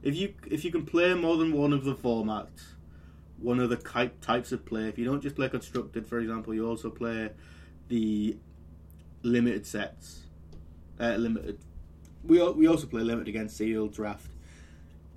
if 0.02 0.18
you 0.18 0.34
if 0.52 0.66
you 0.66 0.72
can 0.72 0.86
play 0.86 1.14
more 1.14 1.38
than 1.38 1.54
one 1.54 1.72
of 1.72 1.86
the 1.86 1.96
formats, 1.96 2.74
one 3.40 3.60
of 3.60 3.70
the 3.70 3.78
types 4.22 4.52
of 4.52 4.66
play. 4.66 4.88
If 4.88 4.98
you 4.98 5.06
don't 5.06 5.22
just 5.22 5.36
play 5.36 5.50
constructed, 5.50 6.08
for 6.08 6.20
example, 6.20 6.54
you 6.54 6.68
also 6.68 6.90
play 6.90 7.32
the 7.90 8.38
limited 9.24 9.66
sets. 9.66 10.22
Uh, 11.00 11.16
limited. 11.16 11.60
We 12.24 12.42
we 12.52 12.68
also 12.68 12.88
play 12.88 13.02
limited 13.02 13.28
against 13.28 13.58
sealed 13.58 13.94
draft. 13.94 14.28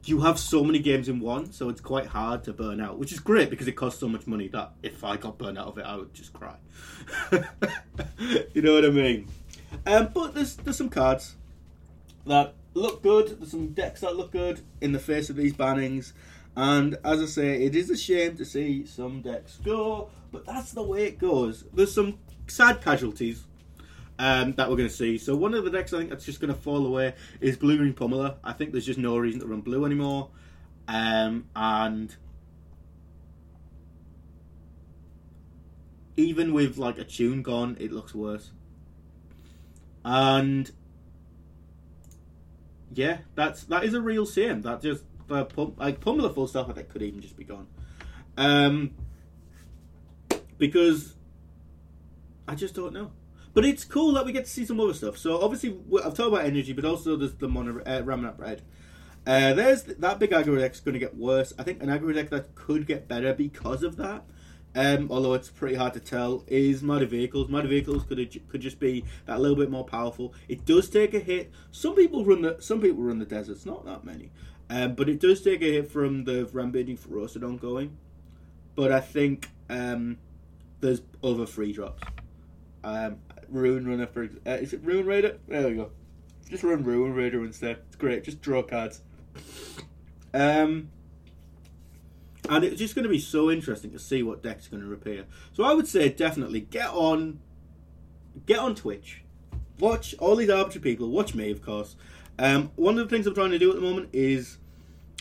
You 0.05 0.21
have 0.21 0.39
so 0.39 0.63
many 0.63 0.79
games 0.79 1.09
in 1.09 1.19
one, 1.19 1.53
so 1.53 1.69
it's 1.69 1.81
quite 1.81 2.07
hard 2.07 2.45
to 2.45 2.53
burn 2.53 2.81
out, 2.81 2.97
which 2.97 3.13
is 3.13 3.19
great 3.19 3.51
because 3.51 3.67
it 3.67 3.73
costs 3.73 3.99
so 3.99 4.09
much 4.09 4.27
money 4.29 4.47
that 4.49 4.73
if 4.83 5.03
I 5.03 5.17
got 5.17 5.37
burned 5.37 5.59
out 5.59 5.67
of 5.67 5.79
it, 5.79 5.85
I 5.85 5.97
would 5.97 6.15
just 6.15 6.33
cry. 6.33 6.55
you 8.55 8.63
know 8.63 8.75
what 8.75 8.85
I 8.85 8.91
mean? 8.91 9.29
Um, 9.85 10.11
but 10.15 10.35
there's 10.35 10.57
there's 10.57 10.77
some 10.77 10.89
cards 10.89 11.35
that 12.27 12.55
look 12.75 13.03
good. 13.03 13.39
There's 13.39 13.51
some 13.51 13.69
decks 13.69 14.01
that 14.01 14.17
look 14.17 14.33
good 14.33 14.61
in 14.81 14.93
the 14.93 14.99
face 14.99 15.31
of 15.31 15.37
these 15.37 15.53
bannings. 15.53 16.13
And 16.57 16.97
as 17.05 17.23
I 17.23 17.27
say, 17.27 17.63
it 17.65 17.77
is 17.77 17.91
a 17.91 17.97
shame 17.97 18.37
to 18.39 18.45
see 18.45 18.87
some 18.87 19.21
decks 19.21 19.59
go, 19.63 20.09
but 20.33 20.47
that's 20.47 20.73
the 20.73 20.83
way 20.83 21.05
it 21.05 21.19
goes. 21.19 21.65
There's 21.75 21.93
some 21.93 22.19
sad 22.47 22.81
casualties 22.81 23.45
um, 24.19 24.55
that 24.55 24.71
we're 24.71 24.77
going 24.77 24.89
to 24.89 24.95
see. 24.95 25.19
So 25.19 25.37
one 25.37 25.53
of 25.53 25.65
the 25.65 25.71
decks 25.71 25.93
I 25.93 25.99
think 25.99 26.11
that's 26.11 26.25
just 26.25 26.41
going 26.41 26.53
to 26.53 26.59
fall 26.59 26.87
away 26.87 27.15
is 27.43 27.59
Blue 27.59 27.77
Green 27.77 27.93
Pummeler. 27.93 28.37
I 28.43 28.55
think 28.55 28.73
there's 28.73 28.87
just 28.87 28.99
no 28.99 29.19
reason 29.19 29.41
to 29.41 29.47
run 29.47 29.61
blue 29.61 29.85
anymore, 29.85 30.31
um, 30.89 31.45
and 31.55 32.17
even 36.17 36.55
with 36.55 36.79
like 36.79 36.99
a 36.99 37.05
tune 37.05 37.43
gone, 37.43 37.77
it 37.79 37.93
looks 37.93 38.15
worse. 38.15 38.53
And 40.05 40.71
yeah, 42.95 43.19
that's 43.35 43.65
that 43.65 43.85
is 43.85 43.93
a 43.93 44.01
real 44.01 44.25
shame. 44.25 44.63
That 44.63 44.81
just 44.81 45.05
uh, 45.31 45.45
pum- 45.45 45.75
like 45.77 46.01
Pummeler 46.01 46.35
full 46.35 46.47
stuff 46.47 46.69
I 46.69 46.73
think 46.73 46.89
could 46.89 47.03
even 47.03 47.21
just 47.21 47.37
be 47.37 47.45
gone, 47.45 47.67
um, 48.37 48.93
because 50.59 51.15
I 52.49 52.55
just 52.55 52.75
don't 52.75 52.93
know. 52.93 53.13
But 53.55 53.65
it's 53.65 53.85
cool 53.85 54.13
that 54.13 54.27
we 54.27 54.33
get 54.33 54.45
to 54.45 54.51
see 54.51 54.67
some 54.67 54.79
other 54.81 54.93
stuff. 54.93 55.17
So 55.17 55.41
obviously, 55.41 55.79
I've 56.05 56.15
talked 56.15 56.29
about 56.29 56.45
energy, 56.45 56.75
but 56.75 56.85
also 56.85 57.17
there's 57.17 57.35
the 57.35 57.49
mono, 57.49 57.81
uh, 57.81 58.03
Ramunap 58.03 58.39
Red. 58.39 58.63
Uh, 59.27 59.55
there's 59.55 59.83
that 59.85 60.19
big 60.19 60.31
aggro 60.31 60.59
deck's 60.59 60.79
going 60.79 60.93
to 60.93 60.99
get 60.99 61.17
worse. 61.17 61.53
I 61.59 61.63
think 61.63 61.83
an 61.83 61.89
aggro 61.89 62.15
deck 62.15 62.31
that 62.31 62.55
could 62.55 62.87
get 62.87 63.09
better 63.09 63.33
because 63.33 63.83
of 63.83 63.97
that. 63.97 64.25
Um, 64.75 65.09
although 65.11 65.33
it's 65.33 65.49
pretty 65.49 65.75
hard 65.75 65.95
to 65.95 66.01
tell, 66.01 66.45
is 66.47 66.83
Mighty 66.83 67.07
Vehicles. 67.07 67.49
Mighty 67.49 67.67
Vehicles 67.67 68.05
could 68.05 68.19
could 68.49 68.61
just 68.61 68.79
be 68.79 69.05
that 69.25 69.41
little 69.41 69.57
bit 69.57 69.71
more 69.71 69.87
powerful. 69.87 70.35
It 70.49 70.67
does 70.67 70.91
take 70.91 71.15
a 71.15 71.19
hit. 71.19 71.51
Some 71.73 71.97
people 71.97 72.27
run 72.27 72.43
the 72.43 72.59
some 72.61 72.83
people 72.83 73.03
run 73.03 73.19
the 73.19 73.25
deserts, 73.25 73.65
not 73.65 73.87
that 73.87 74.05
many, 74.05 74.33
um, 74.71 74.95
but 74.95 75.09
it 75.09 75.21
does 75.21 75.43
take 75.43 75.63
a 75.63 75.73
hit 75.73 75.91
from 75.91 76.25
the 76.25 76.47
rampaging 76.53 76.97
Ferocidon 76.97 77.45
ongoing. 77.45 77.97
But 78.75 78.93
I 78.93 79.01
think 79.01 79.49
um, 79.71 80.19
there's 80.81 81.03
other 81.23 81.47
free 81.47 81.73
drops. 81.73 82.03
Um, 82.85 83.17
Ruin 83.49 83.87
Runner 83.87 84.07
for 84.07 84.25
uh, 84.25 84.51
is 84.51 84.73
it 84.73 84.81
Ruin 84.83 85.07
Raider? 85.07 85.39
There 85.49 85.69
we 85.69 85.75
go. 85.75 85.91
Just 86.49 86.63
run 86.63 86.85
Ruin 86.85 87.13
Raider 87.15 87.45
instead. 87.45 87.79
It's 87.87 87.97
great. 87.97 88.25
Just 88.25 88.41
draw 88.41 88.63
cards. 88.63 89.03
Um, 90.33 90.91
and 92.49 92.65
it's 92.65 92.79
just 92.79 92.95
going 92.95 93.05
to 93.05 93.09
be 93.09 93.19
so 93.19 93.51
interesting 93.51 93.91
to 93.93 93.99
see 93.99 94.23
what 94.23 94.43
deck's 94.43 94.69
going 94.69 94.83
to 94.83 94.93
appear. 94.93 95.25
So 95.53 95.65
I 95.65 95.75
would 95.75 95.89
say 95.89 96.09
definitely 96.09 96.61
get 96.61 96.91
on, 96.91 97.41
get 98.47 98.59
on 98.59 98.75
Twitch, 98.75 99.23
watch 99.79 100.15
all 100.19 100.37
these 100.37 100.51
arbitrary 100.51 100.83
people. 100.83 101.09
Watch 101.11 101.35
me, 101.35 101.51
of 101.51 101.63
course. 101.63 101.97
Um, 102.39 102.71
one 102.77 102.99
of 102.99 103.09
the 103.09 103.15
things 103.15 103.27
I'm 103.27 103.35
trying 103.35 103.51
to 103.51 103.59
do 103.59 103.71
at 103.71 103.77
the 103.77 103.83
moment 103.83 104.11
is 104.13 104.59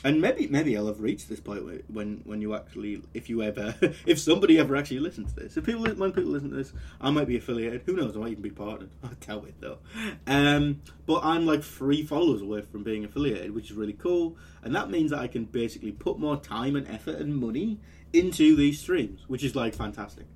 and 0.06 0.21
maybe 0.21 0.45
maybe 0.47 0.78
I'll 0.78 0.86
have 0.86 1.01
reached 1.01 1.30
this 1.30 1.39
point 1.39 1.63
when 1.91 2.21
when 2.25 2.39
you 2.39 2.54
actually, 2.54 3.01
if 3.15 3.28
you 3.28 3.41
ever, 3.41 3.75
if 4.06 4.19
somebody 4.19 4.60
ever 4.60 4.75
actually 4.75 4.99
listens 4.99 5.34
to 5.34 5.39
this, 5.39 5.58
if 5.58 5.65
people 5.65 5.84
when 5.84 6.12
people 6.12 6.32
listen 6.32 6.51
to 6.51 6.56
this, 6.56 6.73
I 7.01 7.10
might 7.10 7.28
be 7.28 7.38
affiliated. 7.38 7.82
Who 7.88 7.93
knows? 7.93 8.15
I 8.15 8.19
might 8.19 8.32
even 8.32 8.43
be 8.43 8.51
partnered. 8.51 8.91
I 9.04 9.10
doubt 9.25 9.47
it 9.47 9.56
though. 9.60 9.80
Um, 10.28 10.84
but 11.08 11.21
I'm 11.23 11.47
like 11.47 11.63
three 11.63 12.04
followers 12.06 12.43
away 12.43 12.62
from 12.62 12.84
being 12.84 13.04
affiliated, 13.04 13.56
which 13.56 13.71
is 13.71 13.75
really 13.75 13.93
cool, 13.93 14.38
and 14.62 14.75
that 14.75 14.91
means 14.91 15.10
that 15.10 15.19
I 15.19 15.28
can 15.28 15.45
basically 15.45 15.91
put 15.91 16.19
more 16.19 16.38
time 16.38 16.75
and 16.75 16.88
effort 16.88 17.15
and 17.15 17.36
money 17.36 17.80
into 18.13 18.56
these 18.56 18.80
streams, 18.80 19.21
which 19.28 19.43
is 19.43 19.56
like 19.56 19.73
fantastic. 19.73 20.28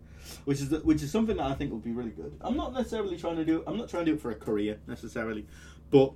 Which 0.45 0.61
is 0.61 0.69
the, 0.69 0.79
which 0.79 1.03
is 1.03 1.11
something 1.11 1.37
that 1.37 1.45
I 1.45 1.53
think 1.53 1.71
would 1.71 1.83
be 1.83 1.91
really 1.91 2.11
good. 2.11 2.35
I'm 2.41 2.57
not 2.57 2.73
necessarily 2.73 3.17
trying 3.17 3.35
to 3.35 3.45
do. 3.45 3.63
I'm 3.67 3.77
not 3.77 3.89
trying 3.89 4.05
to 4.05 4.11
do 4.11 4.15
it 4.15 4.21
for 4.21 4.31
a 4.31 4.35
career 4.35 4.79
necessarily, 4.87 5.45
but 5.91 6.13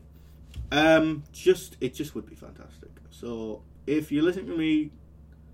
um, 0.71 1.23
just 1.31 1.77
it 1.81 1.93
just 1.93 2.15
would 2.15 2.25
be 2.25 2.35
fantastic. 2.35 2.89
So 3.09 3.63
if 3.85 4.11
you 4.11 4.21
listen 4.21 4.47
to 4.47 4.57
me, 4.57 4.91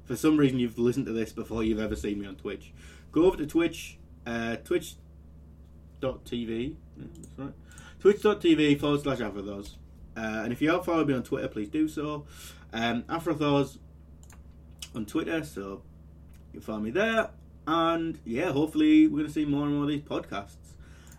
for 0.06 0.16
some 0.16 0.38
reason 0.38 0.60
you've 0.60 0.80
listened 0.80 1.06
to 1.08 1.14
this 1.14 1.32
before 1.32 1.64
you've 1.64 1.80
ever 1.80 1.96
seen 1.96 2.20
me 2.20 2.28
on 2.28 2.36
Twitch, 2.36 2.74
go 3.12 3.26
over 3.26 3.38
to 3.38 3.46
Twitch, 3.46 3.98
uh, 4.26 4.56
twitch.tv, 4.58 4.96
yeah, 6.98 7.06
that's 7.22 7.38
right, 7.38 7.54
twitch.tv 8.00 8.80
forward 8.80 9.02
slash 9.02 9.20
Afrothos. 9.20 9.76
Uh, 10.18 10.42
and 10.44 10.52
if 10.52 10.62
you 10.62 10.70
haven't 10.70 10.86
followed 10.86 11.08
me 11.08 11.14
on 11.14 11.24
Twitter, 11.24 11.48
please 11.48 11.70
do 11.70 11.88
so. 11.88 12.26
Um, 12.74 13.04
Afrothos 13.04 13.78
on 14.96 15.06
Twitter, 15.06 15.44
so 15.44 15.82
you 16.52 16.60
can 16.60 16.62
find 16.62 16.84
me 16.84 16.92
there. 16.92 17.30
And 17.68 18.20
yeah, 18.26 18.52
hopefully 18.52 19.08
we're 19.08 19.20
going 19.20 19.28
to 19.28 19.34
see 19.34 19.46
more 19.46 19.66
and 19.66 19.76
more 19.76 19.84
of 19.84 19.90
these 19.90 20.02
podcasts. 20.02 20.56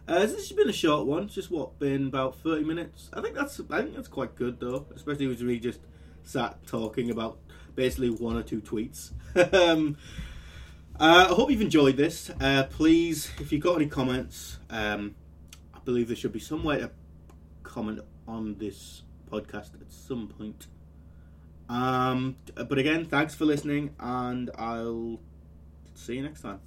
Uh, 0.08 0.20
this 0.20 0.32
has 0.32 0.52
been 0.52 0.68
a 0.68 0.72
short 0.72 1.06
one. 1.06 1.24
It's 1.24 1.34
just 1.34 1.50
what 1.50 1.78
been 1.78 2.08
about 2.08 2.36
thirty 2.38 2.64
minutes. 2.64 3.10
I 3.12 3.20
think 3.20 3.34
that's 3.34 3.60
I 3.70 3.82
think 3.82 3.94
that's 3.94 4.08
quite 4.08 4.34
good 4.34 4.60
though, 4.60 4.86
especially 4.94 5.26
with 5.26 5.40
me 5.40 5.58
just 5.58 5.80
sat 6.22 6.66
talking 6.66 7.10
about 7.10 7.38
basically 7.74 8.10
one 8.10 8.36
or 8.36 8.42
two 8.42 8.60
tweets. 8.60 9.12
um, 9.54 9.96
uh, 10.98 11.26
I 11.30 11.34
hope 11.34 11.50
you've 11.50 11.60
enjoyed 11.60 11.96
this. 11.96 12.30
Uh, 12.40 12.64
please, 12.64 13.30
if 13.38 13.52
you've 13.52 13.62
got 13.62 13.76
any 13.76 13.86
comments, 13.86 14.58
um, 14.68 15.14
I 15.74 15.78
believe 15.84 16.08
there 16.08 16.16
should 16.16 16.32
be 16.32 16.40
some 16.40 16.62
way 16.64 16.78
to 16.78 16.90
comment 17.62 18.00
on 18.26 18.56
this 18.58 19.02
podcast 19.30 19.80
at 19.80 19.90
some 19.90 20.28
point. 20.28 20.66
Um, 21.68 22.36
but 22.54 22.78
again, 22.78 23.06
thanks 23.06 23.34
for 23.34 23.44
listening, 23.44 23.94
and 24.00 24.50
I'll 24.56 25.20
see 25.94 26.16
you 26.16 26.22
next 26.22 26.42
time. 26.42 26.60